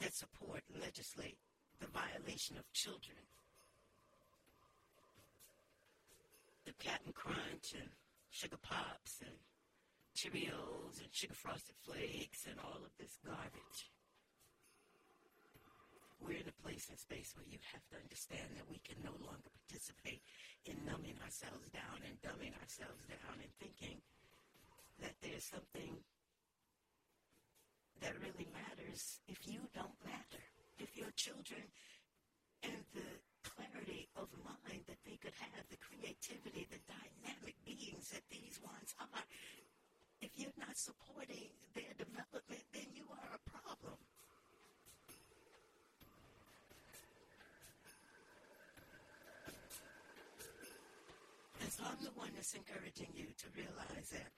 [0.00, 1.38] that support, legislate
[1.78, 3.16] the violation of children
[6.70, 7.90] the Captain Crunch and
[8.30, 9.34] Sugar Pops and
[10.14, 13.90] Cheerios and Sugar Frosted Flakes and all of this garbage.
[16.22, 19.10] We're in a place and space where you have to understand that we can no
[19.18, 20.22] longer participate
[20.62, 23.98] in numbing ourselves down and dumbing ourselves down and thinking
[25.02, 25.98] that there's something
[27.98, 30.44] that really matters if you don't matter.
[30.78, 31.66] if your children
[32.62, 33.10] and the
[33.60, 38.96] clarity of mind that they could have, the creativity, the dynamic beings that these ones
[38.96, 39.24] are,
[40.22, 44.00] if you're not supporting their development, then you are a problem.
[51.60, 54.32] And so I'm the one that's encouraging you to realize that,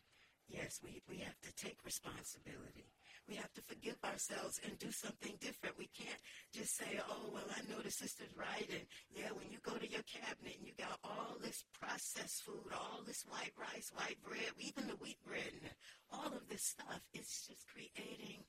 [0.51, 2.91] yes, we, we have to take responsibility.
[3.29, 5.79] We have to forgive ourselves and do something different.
[5.79, 6.21] We can't
[6.53, 8.69] just say, oh, well, I know the sister's right.
[8.69, 8.83] And
[9.15, 13.01] yeah, when you go to your cabinet and you got all this processed food, all
[13.07, 15.71] this white rice, white bread, even the wheat bread, and
[16.11, 18.45] all of this stuff, it's just creating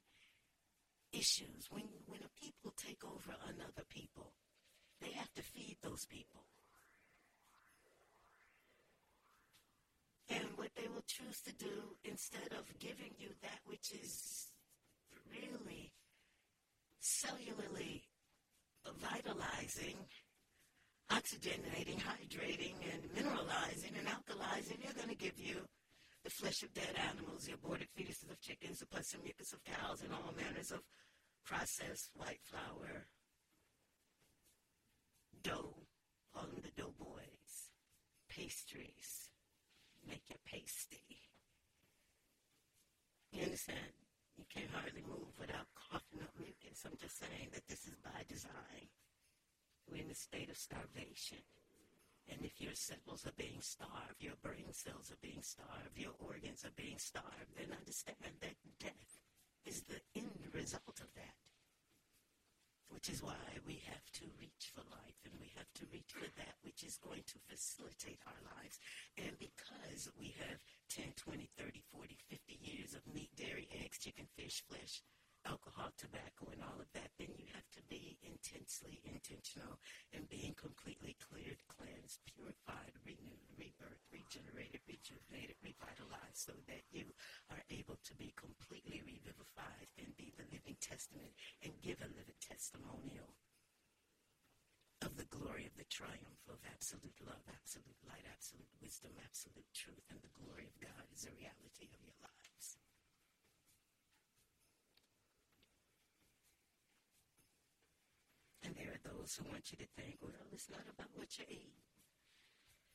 [1.14, 1.70] issues.
[1.70, 4.34] When, when a people take over another people,
[5.02, 6.46] they have to feed those people.
[10.30, 14.48] And what they will choose to do instead of giving you that which is
[15.34, 15.92] really
[17.02, 18.04] cellularly
[19.02, 19.98] vitalizing,
[21.12, 25.58] oxygenating, hydrating, and mineralizing and alkalizing, they're going to give you
[26.24, 29.64] the flesh of dead animals, the aborted fetuses of chickens, the pus and mucus of
[29.64, 30.80] cows, and all manners of
[31.46, 33.08] processed white flour,
[35.44, 35.76] dough,
[36.34, 37.72] call the dough boys,
[38.30, 39.30] pastries,
[40.08, 41.04] make your pasty.
[43.32, 44.03] You understand?
[44.38, 46.86] You can't hardly move without coughing up mucus.
[46.86, 48.90] I'm just saying that this is by design.
[49.90, 51.44] We're in a state of starvation.
[52.32, 56.64] And if your cells are being starved, your brain cells are being starved, your organs
[56.64, 59.20] are being starved, then understand that death
[59.66, 61.43] is the end result of that
[62.90, 66.28] which is why we have to reach for life and we have to reach for
[66.38, 68.80] that which is going to facilitate our lives.
[69.18, 70.60] And because we have
[70.90, 75.02] 10, 20, 30, 40, 50 years of meat, dairy, eggs, chicken, fish, flesh,
[75.46, 79.80] alcohol, tobacco, and all of that, then you have to be intensely intentional
[80.16, 87.12] in being completely cleared, cleansed, purified, renewed, rebirthed, regenerated, rejuvenated, revitalized, so that you
[87.52, 92.40] are able to be completely revivified and be the living testament and give a living
[92.40, 93.36] testimonial
[95.04, 100.08] of the glory of the triumph of absolute love, absolute light, absolute wisdom, absolute truth,
[100.08, 102.43] and the glory of God is a reality of your lives.
[108.64, 111.46] And there are those who want you to think, well, it's not about what you
[111.52, 111.76] eat.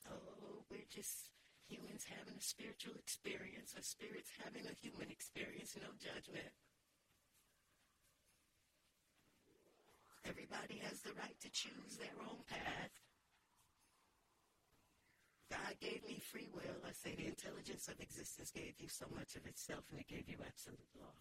[0.09, 1.29] Oh, we're just
[1.69, 6.49] humans having a spiritual experience, or spirits having a human experience, no judgment.
[10.25, 12.93] Everybody has the right to choose their own path.
[15.53, 16.81] God gave me free will.
[16.85, 20.29] I say the intelligence of existence gave you so much of itself, and it gave
[20.29, 21.17] you absolute law.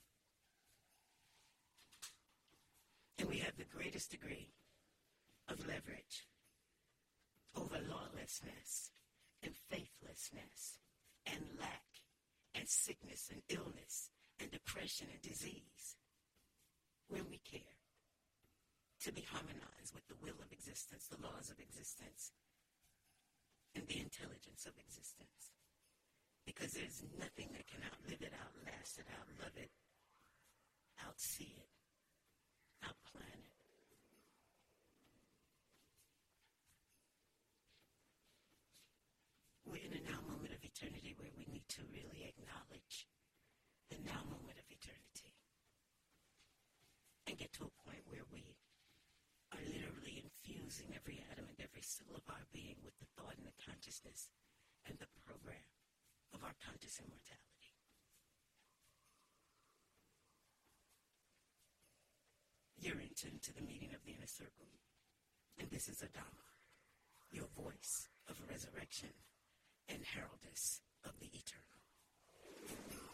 [3.19, 4.51] And we have the greatest degree
[5.49, 6.27] of leverage
[7.55, 8.91] over lawlessness
[9.41, 10.79] and faithlessness
[11.25, 11.83] and lack
[12.53, 14.09] and sickness and illness
[14.39, 15.97] and depression and disease
[17.09, 17.77] when we care
[19.01, 22.31] to be harmonized with the will of existence, the laws of existence,
[23.75, 25.53] and the intelligence of existence.
[26.45, 29.71] Because there's nothing that can outlive it, outlast it, outlove it,
[31.05, 31.76] outsee it.
[39.67, 43.03] We're in a now moment of eternity where we need to really acknowledge
[43.91, 45.35] the now moment of eternity
[47.27, 48.55] and get to a point where we
[49.51, 53.43] are literally infusing every atom and every cell of our being with the thought and
[53.43, 54.31] the consciousness
[54.87, 55.67] and the program
[56.31, 57.46] of our conscious immortality.
[62.87, 64.71] Darrington to the meeting of the inner circle.
[65.59, 66.47] And this is Adama,
[67.31, 69.09] your voice of resurrection
[69.89, 73.06] and heraldess of the eternal.